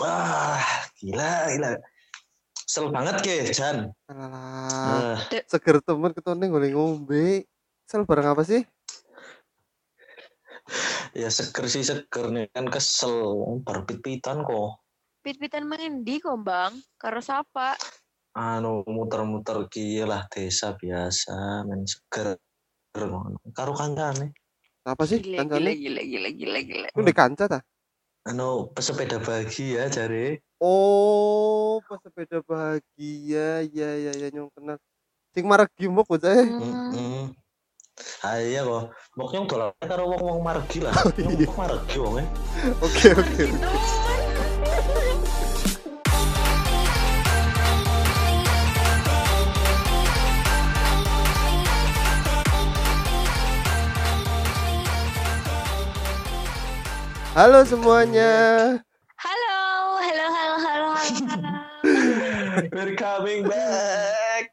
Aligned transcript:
Wah, 0.00 0.62
gila, 0.96 1.50
gila. 1.52 1.70
Sel 2.54 2.86
banget 2.94 3.16
ke, 3.26 3.36
Jan. 3.50 3.90
Alah, 4.06 5.18
Ah, 5.18 5.42
seger 5.50 5.82
temen 5.82 6.14
ketone 6.14 6.46
golek 6.46 6.74
ngombe. 6.74 7.46
Sel 7.86 8.06
bareng 8.06 8.30
apa 8.30 8.42
sih? 8.46 8.62
ya 11.10 11.26
seger 11.26 11.66
sih 11.66 11.82
seger 11.82 12.30
nih 12.30 12.46
kan 12.54 12.70
kesel 12.70 13.34
baru 13.66 13.82
pit-pitan 13.82 14.46
kok. 14.46 14.78
Pit-pitan 15.26 15.66
mendi 15.66 16.22
kok, 16.22 16.38
Bang. 16.40 16.78
Karo 16.94 17.18
sapa? 17.18 17.74
Anu 18.38 18.86
muter-muter 18.86 19.66
gila 19.66 20.30
desa 20.30 20.78
biasa 20.78 21.66
main 21.66 21.82
seger. 21.82 22.38
Karo 23.50 23.72
kancane. 23.74 24.30
Apa 24.86 25.02
sih? 25.04 25.18
Gila, 25.18 25.42
gila, 25.44 25.50
Kancane? 25.50 25.70
gila, 25.74 26.02
gila, 26.06 26.28
gila, 26.30 26.58
gila. 26.62 26.88
Ku 26.94 27.02
ndek 27.02 27.18
kanca 27.18 27.44
ta? 27.50 27.60
Anu 28.28 28.68
pesepeda 28.76 29.16
bagi 29.16 29.80
ya 29.80 29.88
jare. 29.88 30.44
Oh, 30.60 31.80
pesepeda 31.88 32.44
bahagia. 32.44 33.64
Ya 33.72 33.90
ya 33.96 34.12
ya 34.12 34.28
nyong 34.28 34.52
kenal. 34.52 34.76
Sing 35.32 35.48
maregi 35.48 35.88
mbok 35.88 36.04
bocah. 36.04 36.36
Heeh. 36.36 37.32
Ah 38.20 38.36
iya 38.44 38.60
kok. 38.60 38.92
Mbok 39.16 39.30
yang 39.32 39.44
dolan 39.48 39.72
karo 39.80 40.04
wong-wong 40.12 40.40
margi 40.44 40.84
lah. 40.84 40.92
Oh, 41.00 41.08
Nyong 41.16 41.32
iya. 41.40 41.48
kok 41.48 41.56
margi 41.56 41.96
wonge. 41.96 42.24
Oke 42.84 43.08
oke. 43.16 43.44
Halo 57.30 57.62
semuanya. 57.62 58.32
Halo, 59.16 59.58
halo, 60.00 60.26
halo, 60.28 60.56
halo, 60.58 60.88
halo. 60.96 61.52
We're 62.74 62.96
coming 62.98 63.46
back. 63.46 64.50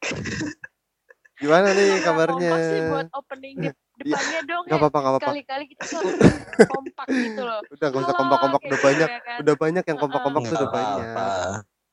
Gimana 1.38 1.70
nih 1.72 2.02
Kompak 2.02 2.06
kabarnya? 2.06 2.54
sih 2.64 2.80
buat 2.90 3.08
opening 3.14 3.56
de- 3.62 3.78
depannya 4.02 4.40
dong 4.46 4.64
Gak 4.66 4.74
ya. 4.74 4.80
apa-apa, 4.80 4.98
gak 4.98 5.12
apa-apa. 5.12 5.30
Kali-kali 5.30 5.64
kita 5.70 5.84
tuh 5.90 6.02
kompak 6.74 7.08
gitu 7.10 7.42
loh. 7.42 7.60
Udah 7.68 7.88
gak 7.88 7.98
usah 7.98 8.08
Halo, 8.08 8.20
kompak-kompak 8.20 8.62
udah 8.62 8.80
banyak. 8.80 9.10
ya 9.10 9.20
kan. 9.22 9.38
Udah 9.42 9.56
banyak 9.58 9.84
yang 9.84 9.98
kompak-kompak 9.98 10.42
tuh 10.42 10.48
Nggak 10.48 10.62
udah 10.62 10.72
banyak. 10.72 11.08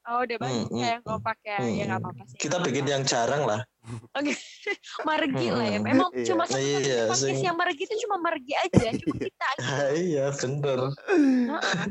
Oh, 0.05 0.19
udah 0.21 0.37
banyak 0.37 0.69
yang 0.69 1.03
kompak 1.03 1.37
ya. 1.41 1.57
Hmm, 1.61 1.73
Ya 1.73 1.85
nggak 1.85 1.97
hmm. 1.97 2.05
apa-apa 2.05 2.23
sih. 2.29 2.37
Kita 2.37 2.57
bikin 2.61 2.85
yang 2.85 3.03
jarang 3.05 3.43
lah. 3.49 3.61
Oke. 3.85 4.33
margi 5.09 5.47
lah 5.49 5.67
ya. 5.67 5.79
Hmm. 5.79 5.87
Memang 5.87 6.09
Iya. 6.11 6.25
cuma 6.27 6.43
satu 6.45 6.61
Iya, 6.61 7.05
podcast 7.05 7.21
sing- 7.21 7.43
yang 7.43 7.55
margi 7.55 7.83
itu 7.83 7.95
cuma 8.03 8.17
margi 8.19 8.53
aja. 8.55 8.89
Cuma 8.97 9.15
kita 9.15 9.45
aja. 9.51 9.67
Ah, 9.67 9.89
iya 9.93 10.25
bener. 10.33 10.79
Heeh. 11.09 11.85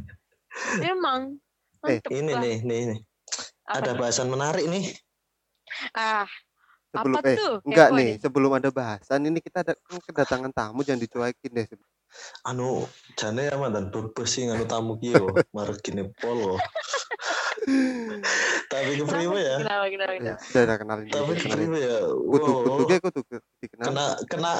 Memang. 0.80 1.20
Eh, 1.84 2.00
Ini 2.10 2.32
lah. 2.32 2.42
nih, 2.42 2.58
nih, 2.62 2.82
nih. 2.90 3.00
Apa 3.64 3.78
Ada 3.80 3.92
nih? 3.92 4.00
bahasan 4.00 4.28
menarik 4.28 4.66
nih. 4.66 4.86
Ah, 5.92 6.26
Sebelum 6.90 7.18
apa 7.18 7.28
eh 7.28 7.36
tuh? 7.36 7.56
enggak 7.64 7.90
Kepo 7.90 7.98
nih, 7.98 8.06
nih. 8.06 8.14
sebelum 8.22 8.52
ada 8.54 8.70
bahasan 8.70 9.20
ini 9.26 9.40
kita 9.40 9.58
ada 9.62 9.74
kan 9.74 9.98
kedatangan 10.00 10.52
tamu 10.52 10.80
jangan 10.82 11.02
dicuekin 11.02 11.52
deh. 11.52 11.66
Anu, 12.46 12.86
jane 13.18 13.50
ya 13.50 13.58
mantan 13.58 13.90
bebes 13.90 14.30
sih 14.30 14.46
anu 14.46 14.64
tamu 14.64 15.02
ki 15.02 15.12
yo, 15.12 15.26
margine 15.58 16.14
polo. 16.14 16.62
Tapi 18.70 18.92
kepriwe 19.00 19.40
ya? 19.40 19.58
Kenapa, 19.64 19.86
kenapa, 19.90 20.12
Ya, 20.20 20.36
kenapa? 20.40 20.64
udah 20.64 20.78
kenalin 20.80 21.06
Tapi 21.08 21.32
kenalin. 21.38 21.68
kepriwe 21.70 21.80
ya? 21.80 21.98
Kutu 22.04 22.52
Wow, 22.52 22.64
kutu 22.64 22.84
ge 22.90 22.98
kutu 23.00 23.20
dikenal. 23.62 23.86
kena 23.88 24.06
kena 24.28 24.54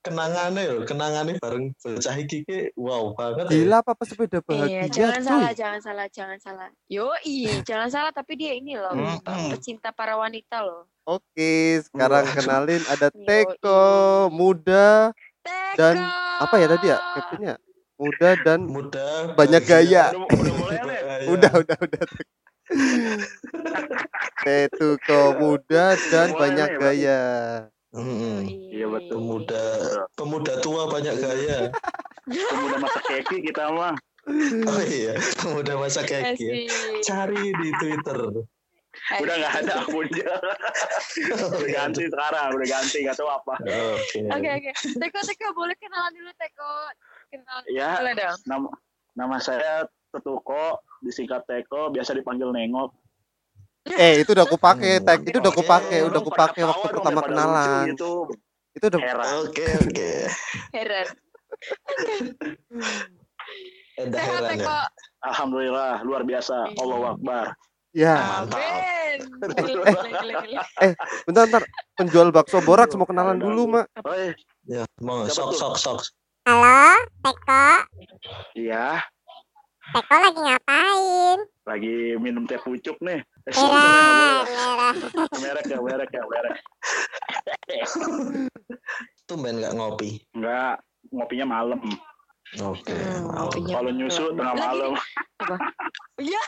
kenangane 0.00 0.60
yo, 0.64 0.76
kenangane 0.88 1.32
bareng 1.36 1.76
bocah 1.76 2.16
iki 2.16 2.42
ki 2.48 2.58
wow 2.80 3.12
banget. 3.12 3.44
ya. 3.46 3.52
Gila 3.52 3.76
apa 3.84 3.90
apa 3.92 4.04
sepeda 4.08 4.38
Iya, 4.40 4.88
bahagia 4.88 4.88
jangan 4.90 5.20
cuy. 5.20 5.28
salah, 5.28 5.52
jangan 5.52 5.80
salah, 5.84 6.06
jangan 6.08 6.38
salah. 6.40 6.68
Yo, 6.88 7.06
jangan 7.62 7.88
salah. 7.92 8.12
Tapi 8.16 8.32
dia 8.34 8.52
ini 8.56 8.74
loh, 8.80 8.96
Mm-mm. 8.96 9.54
pecinta 9.54 9.92
para 9.92 10.16
wanita 10.16 10.64
loh. 10.64 10.88
Oke, 11.06 11.84
sekarang 11.86 12.24
Wah. 12.24 12.34
kenalin 12.34 12.82
ada 12.88 13.08
Yoi. 13.12 13.26
Teko, 13.28 13.82
muda 14.32 15.10
Teko. 15.44 15.76
Dan 15.78 15.94
apa 16.40 16.54
ya 16.58 16.66
tadi 16.66 16.86
ya 16.88 16.98
captionnya? 16.98 17.54
Muda 18.00 18.32
dan 18.40 18.60
Muda 18.64 19.36
Banyak 19.36 19.62
gaya. 19.68 20.04
Udah, 21.28 21.52
udah 21.52 21.76
udah 21.84 22.02
Tetuko 24.40 25.20
muda 25.36 25.98
dan 26.10 26.28
Mulai 26.32 26.40
banyak 26.40 26.70
gaya. 26.78 27.20
Mm-mm. 27.90 28.46
Iya, 28.46 28.86
betul. 28.86 29.18
Pemuda 29.18 29.62
pemuda 30.14 30.52
tua 30.62 30.86
banyak 30.86 31.16
gaya. 31.18 31.58
Pemuda 32.50 32.76
masa 32.78 33.00
keki 33.02 33.36
kita 33.50 33.74
mah. 33.74 33.98
Oh 34.70 34.82
iya, 34.86 35.18
pemuda 35.42 35.74
masa 35.74 36.06
keki. 36.06 36.46
ya. 36.46 36.54
Cari 37.02 37.50
di 37.50 37.68
Twitter. 37.82 38.46
Udah 39.18 39.34
nggak 39.34 39.54
ada 39.66 39.72
akunnya. 39.82 40.30
udah 41.58 41.70
ganti 41.74 42.06
sekarang, 42.06 42.48
udah 42.54 42.68
ganti 42.70 42.96
nggak 43.02 43.16
tahu 43.18 43.26
apa. 43.26 43.54
Oke. 43.58 44.18
Oke, 44.30 44.48
oke. 44.62 44.70
Teko, 44.98 45.20
Teko, 45.26 45.46
boleh 45.58 45.74
kenalan 45.78 46.12
dulu, 46.14 46.30
Teko. 46.38 46.72
Kenalan. 47.34 47.62
Ya, 47.70 47.98
Boleh 47.98 48.14
dong. 48.14 48.38
nama 48.46 48.68
nama 49.18 49.36
saya 49.42 49.86
Tetuko, 50.10 50.82
disingkat 51.00 51.46
Teko, 51.46 51.90
biasa 51.90 52.12
dipanggil 52.12 52.50
Nengok. 52.50 52.90
Eh, 53.88 54.20
itu 54.20 54.36
udah 54.36 54.44
aku 54.44 54.60
pakai, 54.60 55.00
Hmm. 55.00 55.06
tag 55.08 55.20
itu 55.24 55.38
udah 55.40 55.50
aku 55.50 55.64
pakai, 55.64 55.98
udah 56.04 56.20
aku 56.20 56.28
pakai 56.30 56.62
waktu 56.68 56.86
pertama 56.92 57.20
kenalan. 57.24 57.86
Itu 57.88 58.28
Itu 58.70 58.86
udah. 58.86 59.00
Oke, 59.42 59.66
oke. 59.82 60.10
Heran. 60.70 61.06
Sehat, 63.98 64.14
heran 64.14 64.42
ya. 64.44 64.50
Teko. 64.54 64.78
Alhamdulillah, 65.20 65.92
luar 66.02 66.22
biasa. 66.22 66.70
Allah 66.72 66.98
Akbar. 67.12 67.46
ya. 67.90 68.46
Gila. 69.58 69.90
Bentar, 71.26 71.44
bentar. 71.50 71.62
Penjual 71.98 72.30
bakso 72.30 72.62
borak 72.62 72.94
mau 72.94 73.04
kenalan 73.04 73.36
dulu, 73.36 73.66
Mak. 73.74 73.86
Oh, 74.06 74.14
iya. 74.14 74.32
Ya, 74.64 74.82
mau 75.02 75.26
sok 75.26 75.50
sok 75.52 75.74
sok. 75.76 75.98
Halo, 76.46 76.94
Teko. 77.20 77.68
Iya, 78.54 79.02
Teko 79.90 80.14
lagi 80.22 80.40
ngapain? 80.40 81.40
lagi 81.70 82.18
minum 82.18 82.42
teh 82.50 82.58
pucuk 82.58 82.98
nih. 82.98 83.22
Eh, 83.46 83.54
Merah, 83.54 84.42
merah. 84.42 84.94
merek 85.38 85.66
ya, 85.70 85.78
merek 85.78 86.10
ya, 86.10 86.22
merek. 86.26 86.54
Tumben 89.30 89.62
nggak 89.62 89.74
ngopi. 89.78 90.18
Enggak, 90.34 90.82
ngopinya 91.14 91.46
malam. 91.46 91.78
Oke. 92.58 92.90
Hmm, 92.90 93.30
mau. 93.30 93.46
ngopinya. 93.46 93.74
Kalau 93.78 93.90
nyusu 93.94 94.24
tengah 94.34 94.56
malam. 94.58 94.92
Iya. 96.20 96.42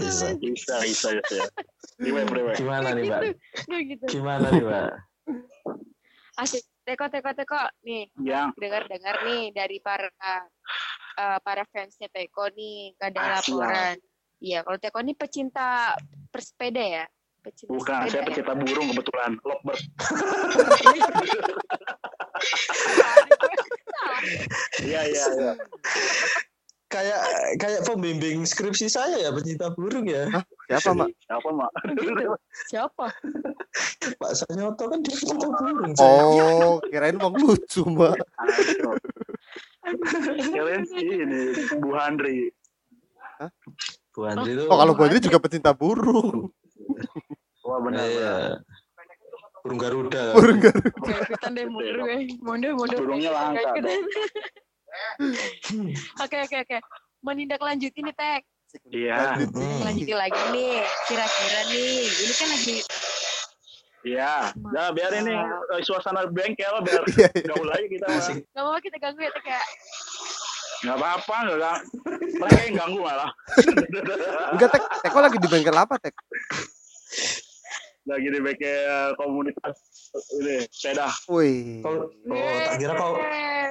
Bisa. 0.00 0.32
Bisa, 0.40 0.74
bisa, 0.80 1.08
bisa. 1.20 1.44
Gimana, 2.00 2.96
nih, 2.96 3.04
Mbak? 3.04 3.22
Gitu. 3.68 4.04
Gimana 4.08 4.46
nih, 4.48 4.64
Mbak? 4.64 4.88
Asik. 6.40 6.64
Teko, 6.86 7.10
Teko, 7.10 7.30
Teko. 7.34 7.58
Nih, 7.82 8.06
Yang 8.22 8.54
dengar-dengar 8.62 9.26
nih 9.26 9.50
dari 9.50 9.82
para 9.82 10.06
eh, 11.18 11.38
para 11.42 11.66
fansnya 11.66 12.06
Teko 12.14 12.46
nih 12.54 12.94
ada 13.02 13.18
Ah, 13.18 13.28
laporan. 13.42 13.98
Iya, 14.38 14.62
kalau 14.62 14.78
Teko 14.78 15.02
ini 15.02 15.18
pecinta 15.18 15.98
persepeda 16.30 17.02
ya? 17.02 17.04
Pecinta 17.42 17.74
bukan, 17.74 18.06
saya 18.06 18.22
sepeda 18.22 18.30
pecinta 18.30 18.54
burung 18.54 18.88
kebetulan. 18.94 19.32
Lovebird. 19.42 19.82
Iya, 24.86 25.00
iya, 25.08 25.24
iya. 25.34 25.52
Kayak 26.86 27.18
kayak 27.58 27.82
pembimbing 27.82 28.46
skripsi 28.46 28.86
saya 28.86 29.18
ya 29.18 29.34
pecinta 29.34 29.74
burung 29.74 30.06
ya. 30.06 30.30
Siapa, 30.70 30.94
Mak? 30.94 31.10
Siapa, 31.26 31.48
Mak? 31.50 31.70
Siapa? 32.70 33.06
Pak 34.22 34.32
Sanyoto 34.38 34.86
kan 34.86 35.02
dia 35.02 35.18
pecinta 35.18 35.48
burung. 35.50 35.92
saya. 35.98 36.22
Oh, 36.22 36.78
kirain 36.86 37.18
mau 37.18 37.34
lucu, 37.34 37.82
Mak. 37.90 38.14
Aduh. 38.38 38.94
Kalian 40.54 40.82
ini 40.94 41.42
Bu 41.82 41.90
Handri. 41.98 42.54
Bu 44.14 44.20
Andri 44.30 44.50
itu. 44.54 44.64
Oh, 44.70 44.78
kalau 44.78 44.94
Bu 44.94 45.02
Andri 45.10 45.18
juga 45.18 45.42
pecinta 45.42 45.74
burung. 45.74 46.54
Wah 47.66 47.78
benar. 47.82 48.06
Iya. 48.06 48.34
benar. 48.62 48.76
Burung 49.66 49.82
Garuda. 49.82 50.24
Burung 50.38 50.62
garu. 50.62 50.78
Gak 51.02 51.18
ikutan 51.26 51.50
deh 51.58 51.66
mundur 51.66 51.96
gue. 52.06 52.16
Mundur, 52.38 52.72
mundur. 52.78 52.98
Burungnya 53.02 53.30
langka. 53.34 53.74
Oke, 56.22 56.36
oke, 56.40 56.56
oke. 56.58 56.78
Menindaklanjuti 57.20 58.00
nih, 58.00 58.14
Tek. 58.14 58.42
Iya. 58.86 59.40
Lanjuti 59.82 60.12
lagi 60.12 60.42
nih. 60.50 60.78
Kira-kira 61.06 61.60
nih. 61.68 62.02
Ini 62.04 62.32
kan 62.32 62.48
lagi 62.48 62.76
iya. 64.06 64.54
Nah, 64.54 64.94
biar 64.94 65.10
ini 65.16 65.34
eh, 65.34 65.82
suasana 65.82 66.28
bengkel 66.28 66.78
biar 66.80 67.02
Iya, 67.08 67.26
iya. 67.34 67.46
gaul 67.48 67.66
aja 67.68 67.86
kita. 67.86 68.04
mah. 68.04 68.16
Asik. 68.16 68.36
Gak 68.46 68.62
mau 68.62 68.78
kita 68.78 68.96
ganggu 68.96 69.20
ya, 69.20 69.30
Tek 69.32 69.46
ya. 69.46 69.62
Nggak 70.76 70.96
apa-apa, 70.96 71.36
nggak 71.42 71.58
gang- 71.58 71.84
Mereka 72.36 72.60
yang 72.62 72.76
ganggu 72.76 72.98
malah. 73.00 73.30
Enggak, 74.54 74.68
Tek. 74.70 74.82
Teko 75.02 75.18
lagi 75.18 75.36
di 75.36 75.48
bengkel 75.48 75.74
apa, 75.74 75.94
Tek? 75.96 76.14
Lagi 78.06 78.28
di 78.28 78.38
bengkel 78.38 78.86
komunitas 79.16 79.76
ini 80.34 80.56
sepeda. 80.68 81.08
Wih. 81.28 81.80
Kau- 81.80 82.08
oh 82.08 82.58
tak 82.64 82.74
kira 82.76 82.92
kau 82.94 83.14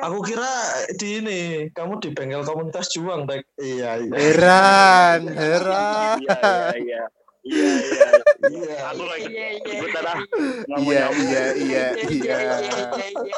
aku 0.02 0.18
kira 0.24 0.52
di 0.96 1.08
ini 1.20 1.40
kamu 1.72 2.00
di 2.00 2.10
bengkel 2.12 2.44
komunitas 2.44 2.90
juang 2.92 3.26
Tek. 3.26 3.46
iya 3.58 3.98
iya 3.98 4.14
Heran, 4.14 5.22
heran. 5.30 6.18
Iya 6.22 6.38
iya 6.38 6.78
iya. 6.78 7.04
Iya 7.46 7.78
iya. 7.78 8.10
iya 8.42 8.90
Aku 8.90 9.06
lagi 9.06 9.30
Iya, 9.30 9.62
iya, 9.62 9.78
ikutan 9.78 10.02
iya, 10.02 10.10
ah. 10.10 10.18
iya. 10.18 10.82
Iya, 10.82 10.82
iya, 10.82 11.06
iya, 11.54 11.54
iya, 11.54 11.86
iya. 12.10 12.58
iya, 12.58 12.90
iya. 13.22 13.38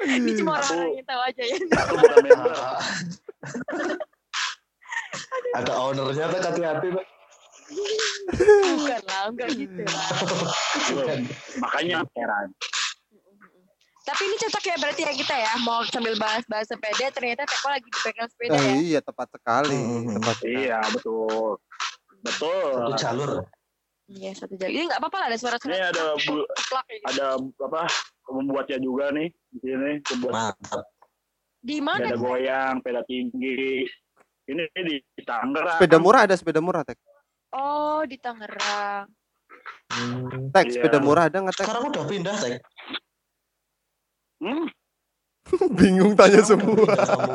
Ini 0.00 0.32
cuma 0.38 0.56
orang-orang 0.56 0.96
yang 0.96 1.04
tahu 1.04 1.20
aja 1.20 1.42
ya. 1.44 1.56
Aku 1.58 1.94
bukan 1.98 2.18
member. 2.22 2.50
ada 5.58 5.72
ownernya 5.76 6.26
Tek 6.30 6.42
hati-hati 6.46 6.88
Tek. 6.94 7.06
Enggak 9.28 9.48
gitu. 9.52 9.82
Makanya 11.62 12.06
heran. 12.16 12.48
Tapi 14.00 14.22
ini 14.26 14.36
cocok 14.40 14.64
ya 14.64 14.76
berarti 14.80 15.02
ya 15.06 15.12
kita 15.12 15.34
ya 15.36 15.52
mau 15.62 15.84
sambil 15.86 16.16
bahas-bahas 16.16 16.66
sepeda 16.66 17.12
ternyata 17.12 17.44
Teko 17.44 17.68
lagi 17.68 17.86
di 17.86 17.98
sepeda 18.00 18.56
Ah, 18.56 18.62
ya. 18.64 18.74
iya, 18.80 19.00
tepat 19.04 19.28
sekali. 19.30 19.76
Hmm. 19.76 20.16
Tepat 20.18 20.34
sekali. 20.40 20.54
Iya 20.66 20.78
betul. 20.90 21.50
Betul. 22.20 22.68
satu 22.74 22.96
jalur 23.00 23.30
Iya 24.10 24.30
satu 24.34 24.58
jam. 24.58 24.66
Ini 24.66 24.90
nggak 24.90 24.98
apa-apa 24.98 25.16
lah 25.22 25.26
ada 25.30 25.38
suara-suara. 25.38 25.70
Ini 25.70 25.80
ada 25.94 26.04
bu, 26.18 26.42
gitu. 26.42 26.42
ada 27.06 27.26
apa 27.38 27.82
membuatnya 28.26 28.78
juga 28.82 29.14
nih 29.14 29.30
di 29.54 29.58
sini 29.62 29.92
membuat 30.02 30.32
mantap 30.34 30.84
Di 31.62 31.76
mana? 31.78 32.10
sepeda 32.10 32.18
goyang, 32.18 32.74
sepeda 32.82 33.02
tinggi. 33.06 33.86
Ini 34.50 34.62
di 34.74 34.96
Tangerang. 35.22 35.78
Sepeda 35.78 35.98
murah 36.02 36.26
ada 36.26 36.34
sepeda 36.34 36.58
murah, 36.58 36.82
Tek. 36.82 36.98
Oh 37.50 38.02
di 38.06 38.16
Tangerang. 38.16 39.10
Hmm. 39.90 40.54
Tek, 40.54 40.70
Iya. 40.70 40.74
sepeda 40.78 40.98
murah 41.02 41.26
ada 41.26 41.42
nggak, 41.42 41.54
Tek? 41.54 41.66
sekarang 41.66 41.84
udah 41.90 42.04
pindah 42.06 42.36
Tek 42.38 42.62
Hmm, 44.40 44.66
Bingung 45.78 46.16
tanya 46.16 46.40
semua. 46.40 46.72
Pindah 46.80 47.04
kamu. 47.04 47.34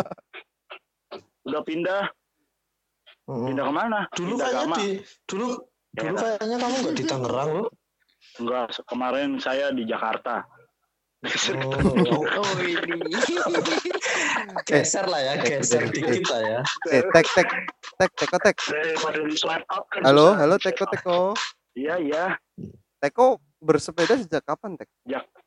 udah 1.45 1.61
pindah, 1.61 2.03
Hmm. 3.27 3.45
pindah 3.45 3.63
ke 3.65 3.73
mana? 3.73 3.99
dulu 4.11 4.33
Pindah 4.33 4.47
kayaknya 4.49 4.75
di 4.75 4.89
dulu 5.25 5.47
dulu 5.93 6.15
Ya. 6.15 6.21
kayaknya 6.39 6.57
kamu 6.57 6.75
nggak 6.81 6.95
di 6.95 7.03
Tangerang 7.05 7.49
loh 7.53 7.69
Enggak, 8.35 8.67
kemarin 8.89 9.37
saya 9.37 9.69
di 9.69 9.85
Jakarta. 9.85 10.43
oh, 12.13 12.23
Oh 12.25 12.51
ini. 12.61 12.99
geser 14.69 15.05
lah 15.09 15.21
ya 15.21 15.33
geser 15.41 15.89
dikit 15.89 16.25
lah 16.29 16.41
ya 16.41 16.59
Eh, 16.93 17.01
Tek, 17.01 17.27
Tek. 17.33 17.49
Tek, 17.95 18.11
Teko, 18.13 18.37
Tek. 18.43 18.57
Kan 18.59 20.01
Halo, 20.03 20.35
halo 20.35 20.55
Teko, 20.59 20.85
Teko. 20.91 21.19
Iya, 21.73 21.95
iya. 21.99 22.25
Teko 22.99 23.39
bersepeda 23.63 24.19
sejak 24.19 24.43
kapan, 24.45 24.77
Tek? 24.77 24.89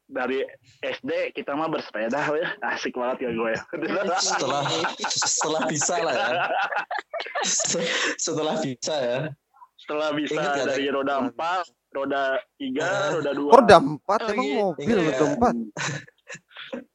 Dari 0.09 0.41
SD 0.81 1.37
kita 1.37 1.53
mah 1.53 1.69
bersepeda 1.69 2.17
ya. 2.33 2.49
Asik 2.65 2.97
banget 2.97 3.29
ya 3.29 3.31
gue. 3.37 3.53
setelah 4.25 4.65
setelah 5.13 5.63
bisa 5.69 5.95
lah 6.01 6.15
ya 6.17 6.33
setelah 8.17 8.57
bisa 8.65 8.95
ya 8.97 9.21
Setelah 9.79 10.11
bisa 10.17 10.37
Ingat 10.37 10.53
ya, 10.59 10.65
dari 10.69 10.87
roda 10.91 11.15
4, 11.33 11.37
roda 11.99 12.23
3, 12.57 12.79
Eh. 12.79 13.09
roda 13.15 13.31
2. 13.33 13.43
Oh, 13.43 13.57
roda 13.57 13.77
empat, 13.77 14.21
Oh, 14.21 14.31
emang 14.31 14.47
iya. 14.47 14.57
mobil 14.61 14.87
Iya. 14.89 15.03
roda 15.11 15.25
empat. 15.29 15.55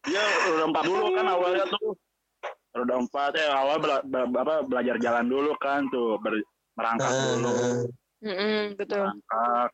Ya, 0.05 0.23
roda 0.45 0.65
4 0.69 0.83
dulu 0.83 1.05
kan 1.11 1.25
awalnya 1.27 1.65
tuh. 1.67 1.91
Roda 2.73 2.93
4 2.97 3.31
eh 3.35 3.49
awal 3.49 3.77
bela- 3.77 4.01
be- 4.03 4.33
apa, 4.33 4.55
belajar 4.63 4.95
jalan 4.97 5.25
dulu 5.25 5.51
kan 5.57 5.85
tuh, 5.87 6.17
ber- 6.17 6.41
merangkak 6.73 7.05
Eh, 7.05 7.21
dulu. 7.37 7.51
eh, 7.51 7.77
Mm-mm, 8.23 8.61
betul. 8.75 9.03
Merangkak, 9.03 9.69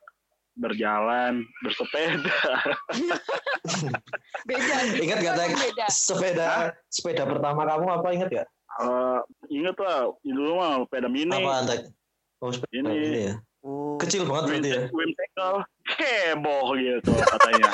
berjalan, 0.55 1.33
bersepeda. 1.61 2.39
Beda. 4.43 4.75
Ingat 4.97 5.17
gak? 5.21 5.33
Beda. 5.37 5.85
sepeda 5.87 6.49
sepeda 6.87 7.23
pertama 7.23 7.63
kamu 7.63 7.87
apa 7.93 8.07
ingat 8.11 8.29
ya 8.33 8.45
Eh, 8.79 9.19
inget 9.49 9.75
lah, 9.75 10.07
dulu 10.21 10.51
mah 10.55 10.83
sepeda 10.83 11.07
mini. 11.07 11.35
apa 11.35 11.83
oh 12.39 12.51
sepeda 12.51 12.87
Ini. 12.87 13.27
ya 13.27 13.35
Oh. 13.59 13.99
kecil 13.99 14.23
banget 14.23 14.43
Wim, 14.43 14.51
berarti 14.55 14.69
ya 14.71 14.81
Wim 14.95 15.11
Tackle. 15.19 15.59
Heboh 15.99 16.67
gitu 16.79 17.11
katanya. 17.11 17.69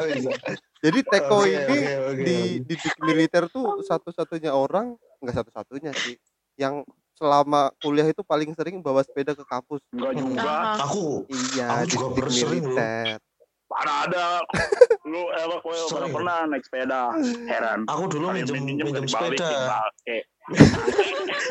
Jadi 0.82 0.98
Teko 1.06 1.46
Oke, 1.46 1.50
ini 1.50 1.62
oke, 1.62 1.94
oke. 2.10 2.22
di 2.26 2.38
di 2.66 2.76
militer 3.00 3.46
tuh 3.48 3.80
satu-satunya 3.86 4.50
orang, 4.50 4.98
enggak 5.22 5.42
satu-satunya 5.42 5.94
sih, 5.94 6.18
yang 6.58 6.82
selama 7.14 7.70
kuliah 7.78 8.10
itu 8.10 8.26
paling 8.26 8.50
sering 8.58 8.82
bawa 8.82 9.06
sepeda 9.06 9.30
ke 9.32 9.46
kampus. 9.46 9.78
Enggak 9.94 10.12
juga. 10.18 10.52
Aku 10.82 11.26
Iya, 11.30 11.86
Aku 11.86 11.86
di 11.86 11.94
juga 11.94 12.08
loh. 12.66 13.31
Mana 13.82 14.06
ada. 14.06 14.26
Lu 15.10 15.26
emang 15.34 15.58
gue 15.58 15.74
pernah 15.74 15.90
Sering. 15.90 16.14
pernah 16.14 16.36
naik 16.46 16.62
sepeda. 16.62 17.02
Heran. 17.44 17.82
aku 17.84 18.02
dulu 18.08 18.30
minjem 18.30 18.62
minjem 18.62 19.04
sepeda 19.04 19.82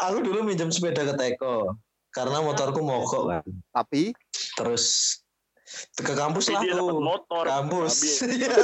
aku 0.00 0.18
dulu 0.20 0.42
minjem 0.42 0.70
sepeda 0.70 1.02
ke 1.04 1.14
Teko 1.14 1.74
karena 2.10 2.38
motorku 2.40 2.80
mogok 2.80 3.24
kan 3.28 3.44
Tapi 3.72 4.14
terus 4.54 5.18
ke 5.96 6.12
kampus 6.12 6.46
lah 6.48 6.60
aku 6.60 7.00
motor. 7.00 7.42
kampus. 7.42 7.94
Iya. 8.28 8.54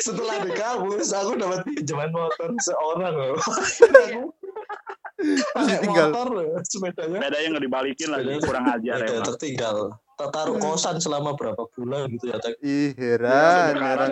setelah 0.00 0.40
di 0.40 0.52
kampus 0.52 1.12
aku 1.12 1.36
dapat 1.36 1.60
pinjaman 1.66 2.10
motor 2.10 2.48
seorang 2.58 3.14
loh 3.14 3.36
Pakai 5.52 5.76
tinggal. 5.80 6.08
motor 6.08 6.26
sepedanya 6.62 7.18
Sepeda 7.20 7.38
yang 7.38 7.50
nggak 7.52 7.64
dibalikin 7.64 8.08
lagi. 8.08 8.38
Kurang 8.40 8.64
ajar 8.68 8.96
Ada 8.96 9.06
emang. 9.12 9.26
tertinggal 9.26 9.76
taruh 10.26 10.58
kosan 10.58 10.98
selama 10.98 11.38
berapa 11.38 11.62
bulan 11.78 12.10
gitu 12.10 12.34
ya 12.34 12.42
Tek. 12.42 12.58
ih 12.58 12.90
Iya, 12.90 12.98
heran, 12.98 13.74
heran. 13.78 14.10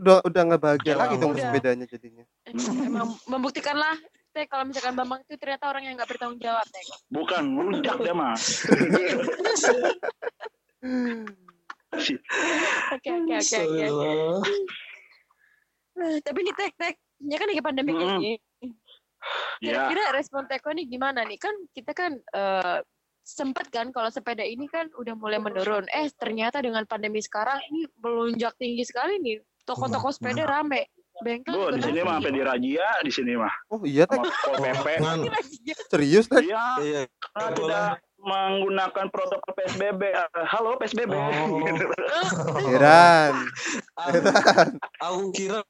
Udah 0.00 0.24
udah 0.24 0.42
nggak 0.48 0.62
bahagia 0.64 0.94
lagi 0.96 1.20
dong 1.20 1.36
sepedanya 1.36 1.84
jadinya. 1.84 2.24
Emang 2.48 3.12
membuktikanlah 3.28 4.00
Teh 4.30 4.46
kalau 4.46 4.62
misalkan 4.62 4.94
Bambang 4.94 5.26
itu 5.26 5.34
ternyata 5.34 5.66
orang 5.66 5.90
yang 5.90 5.98
nggak 5.98 6.06
bertanggung 6.06 6.38
jawab 6.38 6.62
Teh. 6.70 6.86
Bukan, 7.10 7.42
ngelunjak 7.50 7.98
dia 8.00 8.14
mah. 8.14 8.38
Oke 11.90 13.10
oke 13.10 13.34
oke 13.34 13.58
oke. 13.90 14.12
Eh, 16.00 16.16
Tapi 16.22 16.38
nih 16.46 16.54
Teh 16.54 16.70
Teh, 16.78 16.92
ya 17.26 17.36
kan 17.36 17.46
lagi 17.50 17.60
pandemi 17.60 17.92
Mm-mm. 17.92 18.22
ini. 18.22 18.32
Ya, 19.60 19.90
Kira-kira 19.90 20.16
respon 20.16 20.48
Teko 20.48 20.72
nih 20.72 20.88
gimana 20.88 21.26
nih? 21.28 21.36
Kan 21.36 21.52
kita 21.76 21.92
kan 21.92 22.16
eh, 22.16 22.78
sempet 23.30 23.70
kan 23.70 23.94
kalau 23.94 24.10
sepeda 24.10 24.42
ini 24.42 24.66
kan 24.66 24.90
udah 24.98 25.14
mulai 25.14 25.38
menurun. 25.38 25.86
Eh 25.94 26.10
ternyata 26.10 26.58
dengan 26.58 26.82
pandemi 26.84 27.22
sekarang 27.22 27.62
ini 27.70 27.86
melonjak 28.02 28.58
tinggi 28.58 28.82
sekali 28.82 29.22
nih. 29.22 29.38
Toko-toko 29.62 30.10
sepeda 30.10 30.44
rame. 30.44 30.90
Bengkel 31.20 31.52
juga 31.52 31.76
di 31.76 31.82
sini 31.84 32.00
mah 32.00 32.16
sampai 32.16 32.32
dirajia 32.32 32.88
di 33.04 33.12
sini 33.12 33.32
mah. 33.36 33.54
Oh 33.68 33.84
iya 33.84 34.08
Pol 34.08 34.24
PP. 34.24 34.86
Ngan, 35.04 35.18
serius 35.92 36.26
Tek? 36.32 36.48
Iya, 36.48 36.64
iya 36.80 37.00
tidak 37.52 38.00
menggunakan 38.20 39.06
protokol 39.12 39.52
PSBB. 39.52 40.02
Eh, 40.16 40.46
Halo 40.48 40.80
PSBB. 40.80 41.12
Oh. 41.12 41.60
Heran, 42.72 43.34
aku, 43.96 44.16
heran. 44.16 44.68
aku 44.96 45.22
kira 45.36 45.60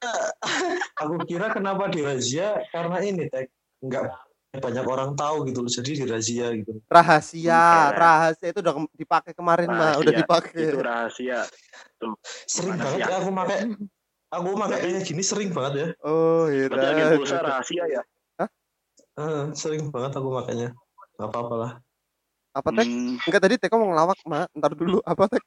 aku 0.99 1.15
kira 1.27 1.47
kenapa 1.51 1.91
dirazia 1.91 2.63
karena 2.71 3.03
ini 3.03 3.27
Tek 3.27 3.51
nggak 3.83 4.30
banyak 4.51 4.83
orang 4.83 5.15
tahu 5.15 5.47
gitu 5.47 5.63
loh 5.63 5.71
jadi 5.71 5.91
dirazia 6.03 6.51
gitu 6.59 6.83
Rahasia, 6.91 7.55
Heran. 7.55 7.95
rahasia 7.95 8.49
itu 8.51 8.59
udah 8.59 8.75
dipakai 8.99 9.31
kemarin 9.31 9.71
mah, 9.71 9.95
udah 10.03 10.11
Rahasia. 10.11 10.21
dipakai. 10.27 10.67
Itu 10.67 10.79
rahasia. 10.83 11.39
sering 12.51 12.75
Gimana 12.75 12.85
banget 12.91 13.07
ya 13.07 13.15
aku 13.23 13.31
pakai 13.31 13.59
aku 14.35 14.47
pakai 14.59 14.79
kayak 14.83 15.03
gini 15.07 15.23
sering 15.23 15.51
banget 15.55 15.73
ya 15.79 15.87
Oh 16.03 16.51
heran. 16.51 17.15
pulsa 17.15 17.39
rahasia 17.39 17.85
ya. 17.87 18.03
Eh, 19.21 19.45
sering 19.55 19.87
banget 19.95 20.19
aku 20.19 20.29
makanya 20.35 20.75
nggak 21.15 21.29
apa-apa 21.31 21.55
lah 21.55 21.73
Apa 22.51 22.75
Tek? 22.75 22.91
Hmm, 22.91 23.15
Enggak 23.23 23.43
tadi 23.47 23.55
Teko 23.55 23.79
mau 23.79 23.95
ngelawak 23.95 24.19
mak, 24.27 24.51
ntar 24.59 24.75
dulu. 24.75 24.99
Apa 25.07 25.31
Tek? 25.31 25.39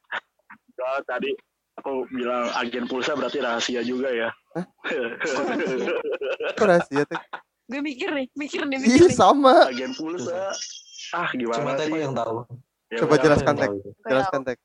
enggak, 0.72 1.04
tadi 1.04 1.36
aku 1.76 2.08
bilang 2.08 2.48
agen 2.56 2.88
pulsa 2.88 3.12
berarti 3.12 3.44
rahasia 3.44 3.84
juga 3.84 4.08
ya. 4.08 4.32
Kok 6.56 6.64
rahasia 6.64 7.04
Tek? 7.04 7.20
Gue 7.64 7.80
mikir 7.80 8.12
nih, 8.12 8.26
mikir 8.36 8.60
nih, 8.68 8.76
mikir 8.76 9.08
Ih 9.08 9.08
nih. 9.08 9.16
sama. 9.16 9.72
agen 9.72 9.92
pulsa. 9.96 10.52
Ah, 11.16 11.28
cuma 11.32 11.56
gimana 11.64 11.78
Teko 11.80 11.96
sih? 11.96 12.02
yang 12.02 12.14
tahu 12.16 12.36
Ya 12.92 12.98
Coba 13.00 13.14
jelaskan, 13.16 13.54
Tek. 13.56 13.70
Jelaskan 14.04 14.40
Tek. 14.44 14.58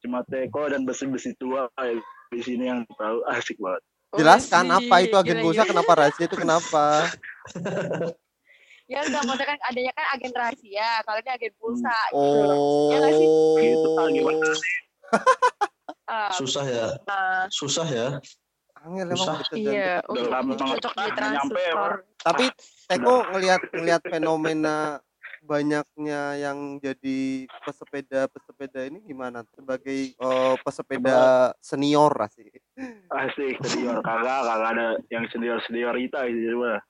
Cuma 0.00 0.18
Teko 0.24 0.62
dan 0.70 0.86
besi-besi 0.86 1.34
tua 1.36 1.66
ya, 1.74 1.98
di 2.30 2.40
sini 2.40 2.70
yang 2.70 2.86
tahu 2.94 3.20
asik 3.34 3.58
banget. 3.58 3.82
Jelaskan 4.10 4.64
Oh, 4.70 4.78
apa 4.82 4.96
itu 5.06 5.14
agen 5.14 5.38
pulsa, 5.38 5.62
kenapa 5.62 5.92
rahasia 5.94 6.24
itu 6.26 6.34
kenapa? 6.34 6.84
Ya 8.90 9.06
udah 9.06 9.22
maksudnya 9.22 9.46
kan 9.54 9.58
adanya 9.70 9.92
kan 9.94 10.06
agen 10.18 10.32
rahasia, 10.34 10.88
kalau 11.06 11.18
ini 11.22 11.30
agen 11.30 11.52
pulsa 11.62 11.94
gitu 12.10 12.38
loh. 12.42 12.58
Oh. 12.58 12.90
Ya 12.90 12.98
sih? 13.14 13.28
Gitu, 13.62 13.88
ah, 13.94 14.06
gimana 14.10 14.50
Ah, 16.10 16.30
susah 16.34 16.66
ya 16.66 16.86
ah, 17.06 17.46
susah 17.54 17.86
ya 17.86 18.18
angel 18.82 19.06
Susah. 19.12 19.34
emang 19.34 19.42
gitu 19.42 19.54
Iya, 19.60 19.94
dan 19.98 20.08
untuk 20.08 20.28
lama 20.28 20.44
banget. 20.48 20.60
cocok 20.60 20.92
di 20.92 21.00
nyampe, 21.02 21.16
transfer. 21.16 21.90
tapi 22.18 22.44
Teko 22.86 23.14
ngelihat 23.28 23.60
ngelihat 23.70 24.02
fenomena 24.04 24.76
banyaknya 25.40 26.20
yang 26.36 26.58
jadi 26.76 27.20
pesepeda 27.58 28.28
pesepeda 28.28 28.84
ini 28.84 29.00
gimana 29.00 29.40
sebagai 29.50 30.12
eh, 30.12 30.54
pesepeda 30.60 31.18
senior 31.58 32.12
sih 32.28 32.44
Asik 33.08 33.56
senior 33.62 34.00
kagak 34.00 34.40
kagak 34.42 34.68
ada 34.70 34.86
yang 35.08 35.24
senior 35.28 35.58
seniorita 35.64 36.24
gitu 36.26 36.56
mah. 36.56 36.80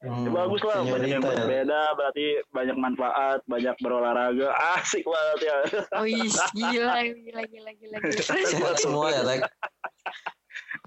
Hmm, 0.00 0.24
Ya, 0.24 0.32
bagus 0.32 0.64
lah 0.64 0.80
banyak 0.80 1.12
yang 1.12 1.20
seniorita 1.20 1.28
ya. 1.28 1.44
berbeda 1.44 1.80
berarti 1.92 2.26
banyak 2.48 2.76
manfaat 2.78 3.38
banyak 3.44 3.76
berolahraga 3.76 4.48
asik 4.78 5.04
banget 5.04 5.38
ya 5.44 5.56
Oh, 5.92 6.06
gila, 6.08 6.46
gila, 6.56 6.94
gila, 7.04 7.42
gila, 7.44 7.70
gila. 7.74 7.96
Sehat 8.22 8.78
semua 8.78 9.12
ya, 9.12 9.20
Tek. 9.20 9.44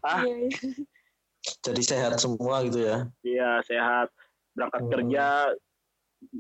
Ah. 0.02 0.22
Iya, 0.22 0.36
iya. 0.44 0.60
Jadi 1.60 1.82
sehat 1.82 2.16
semua 2.18 2.64
gitu 2.64 2.80
ya. 2.82 3.04
iya 3.22 3.60
sehat 3.62 4.08
berangkat 4.54 4.80
Hmm. 4.80 4.92
kerja 4.92 5.26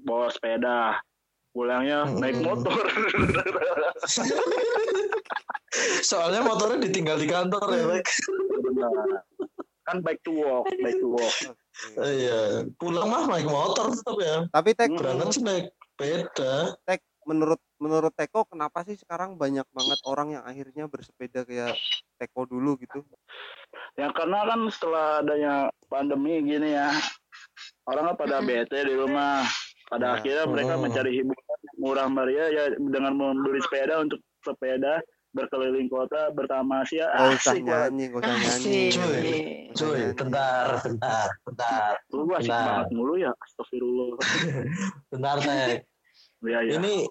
bawa 0.01 0.27
sepeda 0.29 1.03
pulangnya 1.49 2.05
Hmm. 2.05 2.17
naik 2.17 2.39
motor 2.39 2.71
Soalnya 6.03 6.41
motornya 6.41 6.79
ditinggal 6.79 7.17
di 7.17 7.27
kantor 7.27 7.65
ya, 7.69 7.83
Tek. 7.91 8.07
Benar. 8.61 8.91
kan 9.83 9.99
back 9.99 10.15
to 10.23 10.31
work 10.33 10.63
back 10.77 10.95
to 10.95 11.11
work 11.11 11.35
Iya, 11.99 12.63
pulang 12.73 13.03
mah 13.05 13.27
naik 13.27 13.43
motor 13.43 13.91
tetap 13.91 14.15
ya. 14.17 14.47
tapi 14.47 14.71
Tek 14.71 14.87
Hmm. 14.87 14.97
Berangkat 14.97 15.27
sih 15.29 15.43
naik 15.43 15.65
sepeda. 15.91 16.53
menurut 17.23 17.59
menurut 17.77 18.11
Teko 18.13 18.32
kenapa 18.63 18.87
sih 18.87 18.95
sekarang 18.95 19.35
banyak 19.35 19.67
banget 19.75 19.99
orang 20.07 20.39
yang 20.39 20.43
akhirnya 20.47 20.87
bersepeda 20.87 21.43
kayak 21.43 21.75
Teko 22.15 22.47
dulu 22.47 22.79
gitu 22.79 23.03
ya 23.99 24.07
karena 24.15 24.47
kan 24.47 24.63
setelah 24.71 25.19
adanya 25.19 25.53
pandemi 25.91 26.39
gini 26.39 26.71
ya 26.71 26.87
orang 27.83 28.15
kan 28.15 28.23
pada 28.23 28.39
bete 28.39 28.87
di 28.87 28.95
rumah 28.95 29.43
pada 29.91 30.05
Ya. 30.07 30.11
akhirnya 30.15 30.45
mereka 30.47 30.73
Mm. 30.73 30.81
mencari 30.81 31.11
hiburan 31.11 31.59
yang 31.59 31.77
murah 31.77 32.07
meriah 32.07 32.47
ya 32.49 32.63
dengan 32.71 33.19
membeli 33.19 33.59
sepeda 33.59 33.99
untuk 33.99 34.23
sepeda 34.39 35.03
berkeliling 35.35 35.91
kota 35.91 36.31
bertamasya 36.31 37.03
usah 37.03 37.35
asik 37.35 37.67
banget 37.67 37.91
nyanyi, 37.91 38.03
gak 38.07 38.21
usah 38.21 38.35
nyanyi. 38.37 38.79
Cuy. 38.87 39.33
Cuy, 39.75 40.01
bentar, 40.15 40.65
bentar, 40.79 41.27
bentar, 41.43 41.91
lu 42.15 42.31
asik 42.31 42.47
Nah. 42.47 42.63
banget 42.63 42.87
mulu 42.95 43.13
ya 43.19 43.31
astagfirullah 43.35 44.15
bentar, 45.11 45.35
Tek. 45.43 45.83
ya 46.47 46.59
ya 46.63 46.79
Ini 46.79 47.03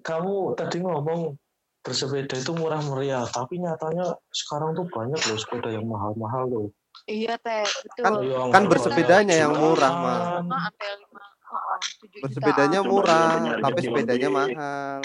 kamu 0.00 0.56
tadi 0.56 0.78
ngomong 0.80 1.36
bersepeda 1.80 2.36
itu 2.36 2.52
murah 2.52 2.80
meriah, 2.84 3.24
tapi 3.24 3.56
nyatanya 3.56 4.12
sekarang 4.28 4.76
tuh 4.76 4.84
banyak 4.84 5.16
loh 5.16 5.38
sepeda 5.40 5.72
yang 5.72 5.88
mahal-mahal 5.88 6.44
loh. 6.44 6.66
Iya, 7.08 7.40
Teh, 7.40 7.64
betul. 7.64 8.04
Kan- 8.04 8.20
Yang 8.20 8.48
kan 8.52 8.62
bersepedanya 8.68 9.34
yang 9.34 9.54
murah, 9.56 9.92
Mah. 9.96 10.20
oh, 10.44 11.56
oh. 11.56 11.78
Bersepedanya 12.20 12.80
murah, 12.84 13.56
tapi 13.58 13.80
sepedanya 13.80 14.28
lebih. 14.28 14.54
mahal. 14.54 15.00